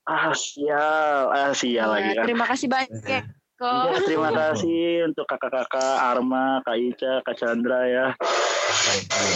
ah 0.04 0.30
sial 0.30 1.32
ah 1.32 1.50
sial 1.50 1.88
lagi 1.90 2.06
Iya, 2.06 2.14
kan 2.14 2.24
terima 2.28 2.44
kasih 2.46 2.66
banyak 2.68 2.92
Iya. 3.02 3.20
kok. 3.56 3.84
Ya, 3.88 3.98
terima 4.04 4.30
kasih 4.30 4.84
untuk 5.08 5.24
kakak-kakak 5.26 5.80
Arma, 5.98 6.60
Kak 6.62 6.76
Ica, 6.76 7.12
Kak 7.24 7.34
Chandra 7.34 7.80
ya. 7.88 8.06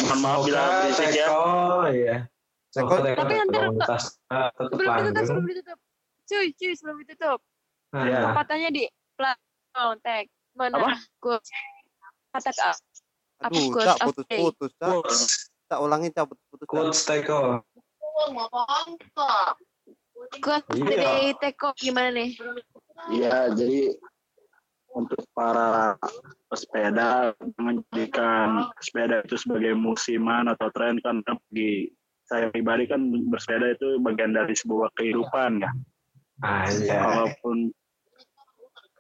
Mohon 0.05 0.19
maaf 0.21 0.41
bila 0.45 0.61
berisik 0.85 1.09
ya. 1.11 1.27
Ya. 1.91 2.17
Semoga 2.69 3.01
Teko 3.03 3.19
Tapi 3.19 3.35
nanti- 3.35 3.59
ah, 3.59 3.73
tetap 3.73 4.69
Sebelum 4.71 4.93
ditutup, 4.95 5.25
sebelum 5.25 5.45
ditutup. 5.49 5.79
Cuy, 6.31 6.55
cuy, 6.55 6.73
sebelum 6.79 7.03
ditutup. 7.03 7.43
Nah, 7.91 8.07
Ya. 8.07 8.31
Katanya 8.39 8.71
di 8.71 8.87
platform 9.19 9.99
tag. 10.07 10.31
Mana? 10.55 10.79
Apa? 10.79 10.95
Gue 11.19 11.37
kata 12.31 12.51
Apa 12.55 13.51
Aduh, 13.51 13.73
quotes 13.75 13.99
of 13.99 14.07
putus-putus. 14.15 14.73
Quotes, 14.79 15.21
Cak 15.67 15.81
ulangi 15.83 16.13
Cak 16.15 16.29
putus-putus. 16.31 16.67
Quotes 16.71 17.01
Teko. 17.03 17.41
quote 20.45 20.71
Iya. 20.77 20.85
dari 20.87 21.27
Teko 21.35 21.75
gimana 21.75 22.15
nih? 22.15 22.37
Iya, 23.11 23.51
jadi 23.57 23.97
untuk 24.93 25.25
para 25.33 25.97
pesepeda 26.53 27.33
menjadikan 27.57 28.69
sepeda 28.85 29.25
itu 29.25 29.41
sebagai 29.41 29.73
musiman 29.73 30.51
atau 30.53 30.69
tren 30.77 31.01
kan 31.01 31.25
bagi 31.25 31.89
saya 32.29 32.53
pribadi 32.53 32.87
kan 32.87 33.01
bersepeda 33.33 33.75
itu 33.75 33.99
bagian 34.05 34.37
dari 34.37 34.55
sebuah 34.55 34.93
kehidupan 34.95 35.65
ya. 35.65 35.71
Ah, 36.41 36.67
iya. 36.73 36.99
Kalaupun 37.05 37.57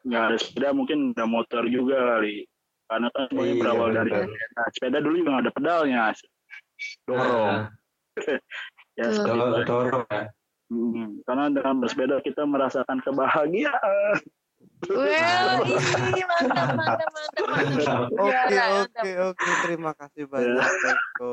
nggak 0.00 0.22
ada 0.33 0.37
sepeda 0.40 0.68
mungkin 0.72 1.12
ada 1.16 1.24
motor 1.29 1.64
juga 1.68 2.16
kali. 2.16 2.44
Karena 2.90 3.07
kan 3.14 3.22
semuanya 3.31 3.55
Iya, 3.55 3.61
berawal 3.62 3.88
dari 3.94 4.11
benar. 4.11 4.26
sepeda. 4.26 4.62
Sepeda 4.74 4.98
dulu 5.00 5.14
juga 5.20 5.31
nggak 5.31 5.44
ada 5.44 5.53
pedalnya. 5.55 6.03
Dorong. 7.07 7.48
Ah, 7.48 7.64
Ya, 8.98 9.07
dorong, 9.24 9.64
dorong 9.64 10.05
ya. 10.12 10.29
Hmm, 10.70 11.18
karena 11.24 11.44
dengan 11.50 11.81
bersepeda 11.81 12.20
kita 12.20 12.44
merasakan 12.44 13.00
kebahagiaan. 13.00 14.20
Wah, 14.92 15.64
ih, 15.64 16.24
mantap, 16.29 16.68
mantap, 16.76 17.09
mantap, 17.11 17.44
mantap. 17.48 18.09
Oke, 18.20 18.57
oke, 18.85 19.11
oke. 19.33 19.48
Terima 19.64 19.92
kasih 19.96 20.29
banyak, 20.29 20.61
Teko. 20.61 21.33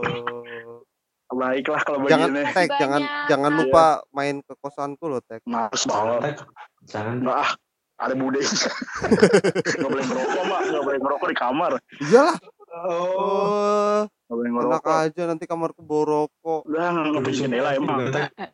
Baiklah 1.28 1.82
kalau 1.84 2.08
Jangan 2.08 2.32
begini. 2.32 2.56
Tek, 2.56 2.70
jangan 2.80 3.02
Banyak. 3.04 3.28
jangan 3.28 3.52
lupa 3.52 3.86
main 4.16 4.40
ke 4.40 4.54
kosanku 4.64 5.12
loh, 5.12 5.20
Tek. 5.28 5.44
Males 5.44 5.84
Jangan, 5.84 5.92
banget. 5.92 6.22
Tek. 6.24 6.38
Jangan. 6.88 7.16
Nggak 7.20 7.38
ah, 7.44 7.52
ada 8.00 8.14
budenya. 8.16 8.48
Nggak 9.78 9.90
boleh 9.92 10.06
ngerokok, 10.08 10.42
Mbak. 10.48 10.60
Nggak 10.72 10.84
boleh 10.88 11.00
ngerokok 11.04 11.28
di 11.28 11.38
kamar. 11.38 11.72
Iyalah. 12.00 12.38
Oh, 12.68 12.68
Oh, 12.78 14.00
Nggak 14.08 14.38
boleh 14.38 14.50
enak 14.52 14.64
ngerokok. 14.84 15.04
aja 15.04 15.22
nanti 15.28 15.44
kamarku 15.48 15.82
bawa 15.84 16.04
rokok. 16.08 16.62
Udah, 16.68 16.88
bisa 17.24 17.44
jendela 17.44 17.70
emang. 17.76 18.08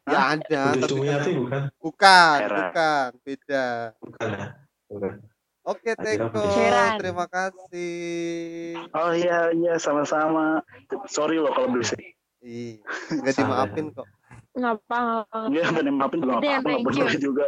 Ya 0.10 0.20
ada, 0.38 0.64
tapi 0.74 1.06
kan- 1.06 1.30
bukan? 1.38 1.62
bukan, 1.78 2.38
bukan, 2.50 3.10
beda. 3.22 3.68
Bukan 4.02 4.28
ya? 4.34 4.48
Bukan. 4.90 5.14
Oke, 5.64 5.96
Teko. 5.96 6.44
Terima 7.00 7.26
kasih. 7.32 8.76
Oh 8.92 9.16
iya, 9.16 9.48
iya, 9.56 9.80
sama-sama. 9.80 10.60
Sorry 11.08 11.40
loh 11.40 11.56
kalau 11.56 11.72
berisik. 11.72 12.13
Nggak 13.24 13.34
Salah. 13.34 13.66
dimaafin 13.66 13.86
kok. 13.92 14.08
Ngapa? 14.54 15.26
Iya, 15.50 15.66
dan 15.74 15.84
yang 15.90 15.98
maafin 15.98 16.22
juga 16.22 16.38
thank 16.42 16.62
you. 16.62 16.86
peduli 16.86 17.18
juga. 17.18 17.48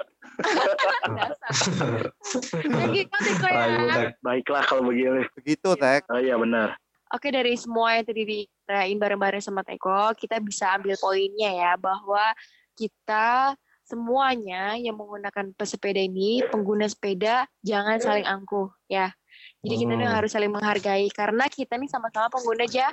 Teko 3.05 3.47
ya. 3.47 3.65
Tek. 3.93 4.09
Baiklah 4.25 4.63
kalau 4.65 4.89
begini. 4.89 5.27
Begitu, 5.37 5.69
Tek. 5.77 6.09
Oh 6.09 6.17
iya, 6.17 6.33
benar. 6.39 6.79
Oke 7.13 7.29
dari 7.29 7.53
semua 7.53 7.93
yang 7.95 8.05
tadi 8.09 8.25
dirayain 8.25 8.97
bareng-bareng 8.97 9.43
sama 9.43 9.61
Teko, 9.61 10.17
kita 10.17 10.41
bisa 10.41 10.73
ambil 10.73 10.97
poinnya 10.97 11.53
ya 11.53 11.71
bahwa 11.77 12.33
kita 12.73 13.53
semuanya 13.85 14.73
yang 14.73 14.97
menggunakan 14.97 15.53
pesepeda 15.53 16.01
ini, 16.01 16.41
pengguna 16.49 16.89
sepeda 16.89 17.45
jangan 17.61 18.01
saling 18.01 18.25
angkuh 18.25 18.73
ya. 18.89 19.13
Jadi 19.61 19.85
kita 19.85 19.93
Hmm. 19.93 20.09
harus 20.09 20.33
saling 20.33 20.49
menghargai 20.49 21.05
karena 21.13 21.45
kita 21.45 21.77
nih 21.77 21.89
sama-sama 21.89 22.33
pengguna 22.33 22.65
ja 22.65 22.89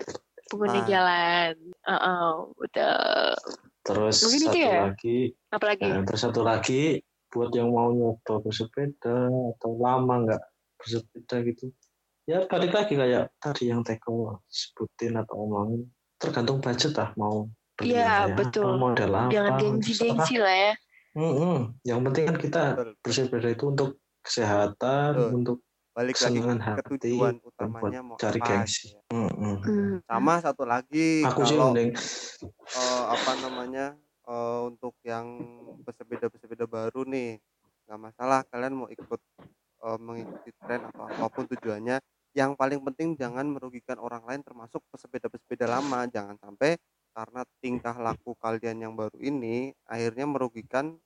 pengguna 0.52 0.84
Ah. 0.84 0.84
jalan. 0.84 1.54
Heeh, 1.88 2.28
betul. 2.60 3.32
Terus 3.82 4.16
Mungkin 4.22 4.40
itu 4.44 4.48
satu 4.52 4.60
ya? 4.60 4.80
lagi, 4.92 5.18
Apalagi 5.50 5.82
nah, 5.82 6.00
terus 6.04 6.20
satu 6.20 6.40
lagi 6.44 6.82
buat 7.32 7.50
yang 7.56 7.72
mau 7.72 7.88
nyoba 7.90 8.44
bersepeda 8.44 9.16
atau 9.56 9.70
lama 9.80 10.14
nggak 10.28 10.42
bersepeda 10.76 11.36
gitu, 11.48 11.72
ya 12.28 12.44
balik 12.46 12.76
lagi 12.76 12.94
kayak 12.94 13.32
tadi 13.40 13.72
yang 13.72 13.80
Teko 13.82 14.44
sebutin 14.46 15.16
atau 15.16 15.48
omongin, 15.48 15.88
tergantung 16.20 16.60
budget 16.60 16.92
lah 16.92 17.10
mau 17.16 17.48
beli 17.74 17.96
Iya, 17.96 18.30
kayak 18.30 18.38
betul. 18.38 18.68
apa, 18.68 18.78
model 18.78 19.10
apa, 19.16 19.30
jangan 19.32 19.52
gengsi-gengsi 19.58 20.36
lah 20.38 20.54
ya. 20.54 20.72
Mm-mm. 21.12 21.56
Yang 21.82 22.00
penting 22.06 22.24
kan 22.28 22.36
kita 22.38 22.62
bersepeda 23.00 23.48
itu 23.50 23.64
untuk 23.68 23.90
kesehatan, 24.22 25.10
Betul. 25.16 25.30
untuk 25.34 25.56
Balik 25.92 26.16
lagi 26.24 26.40
ke 26.40 26.82
tujuan 26.96 27.36
utamanya 27.44 28.00
mau 28.00 28.16
cari 28.16 28.40
apa. 28.40 28.48
gengsi. 28.48 28.96
gitu 28.96 28.96
ya. 28.96 29.00
Mm-mm. 29.12 29.54
Hmm. 29.60 29.94
Sama 30.08 30.40
satu 30.40 30.64
lagi 30.64 31.20
Aku 31.28 31.44
sih 31.44 31.60
kalau 31.60 31.76
mending 31.76 31.92
eh, 32.72 33.04
apa 33.12 33.32
namanya 33.44 33.86
eh, 34.24 34.60
untuk 34.64 34.96
yang 35.04 35.26
pesepeda-pesepeda 35.84 36.64
baru 36.64 37.04
nih 37.04 37.36
nggak 37.84 38.00
masalah 38.00 38.40
kalian 38.48 38.72
mau 38.72 38.88
ikut 38.88 39.20
eh, 39.84 39.98
mengikuti 40.00 40.50
tren 40.64 40.88
atau 40.88 41.04
apa 41.04 41.26
pun 41.28 41.44
tujuannya 41.44 42.00
yang 42.32 42.56
paling 42.56 42.80
penting 42.80 43.12
jangan 43.12 43.44
merugikan 43.44 44.00
orang 44.00 44.24
lain 44.24 44.40
termasuk 44.40 44.80
pesepeda-pesepeda 44.88 45.68
lama 45.68 46.08
jangan 46.08 46.40
sampai 46.40 46.80
karena 47.12 47.44
tingkah 47.60 47.92
laku 48.00 48.32
kalian 48.40 48.88
yang 48.88 48.94
baru 48.96 49.20
ini 49.20 49.76
akhirnya 49.84 50.24
merugikan 50.24 50.96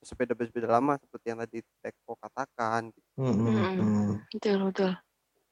pesepeda-pesepeda 0.00 0.68
lama 0.68 0.94
seperti 1.00 1.26
yang 1.32 1.40
tadi 1.42 1.58
Teko 1.80 2.14
katakan 2.20 2.92
Mm-mm. 3.16 3.36
Mm-mm. 3.40 3.74
Mm. 3.80 4.12
Betul, 4.32 4.56
betul. 4.70 4.92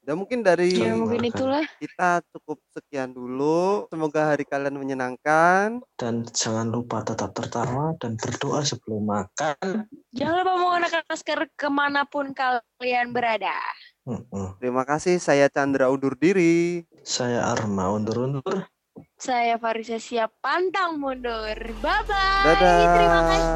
dan 0.05 0.15
mungkin 0.21 0.45
dari 0.45 0.69
Ya 0.77 0.93
mungkin 0.93 1.25
itulah. 1.25 1.65
kita 1.81 2.21
cukup 2.29 2.61
sekian 2.69 3.09
dulu 3.09 3.89
semoga 3.89 4.29
hari 4.29 4.45
kalian 4.45 4.77
menyenangkan 4.77 5.81
Dan 5.97 6.21
jangan 6.29 6.69
lupa 6.69 7.01
tetap 7.01 7.33
tertawa 7.33 7.97
dan 7.97 8.13
berdoa 8.13 8.61
sebelum 8.61 9.01
makan. 9.01 9.89
Jangan 10.13 10.45
lupa 10.45 10.53
menggunakan 10.61 11.03
masker 11.09 11.39
ke 11.57 11.67
mana 11.73 12.05
pun 12.05 12.37
kalian 12.37 13.09
berada. 13.17 13.57
Mm-mm. 14.05 14.61
terima 14.61 14.85
kasih 14.85 15.17
saya 15.17 15.49
Chandra 15.49 15.89
undur 15.89 16.13
diri 16.13 16.85
Saya 17.01 17.41
Arma 17.49 17.89
undur-undur. 17.89 18.69
Saya 19.15 19.55
Farisa 19.55 19.95
siap 19.95 20.43
pantang 20.43 20.99
mundur. 20.99 21.55
Bye 21.79 22.03
bye. 22.03 22.51
dadah 22.51 22.73
Terima 22.99 23.21
kasih. 23.23 23.53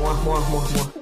Muah, 0.00 0.16
muah, 0.24 0.42
muah, 0.48 0.66
muah. 0.72 0.93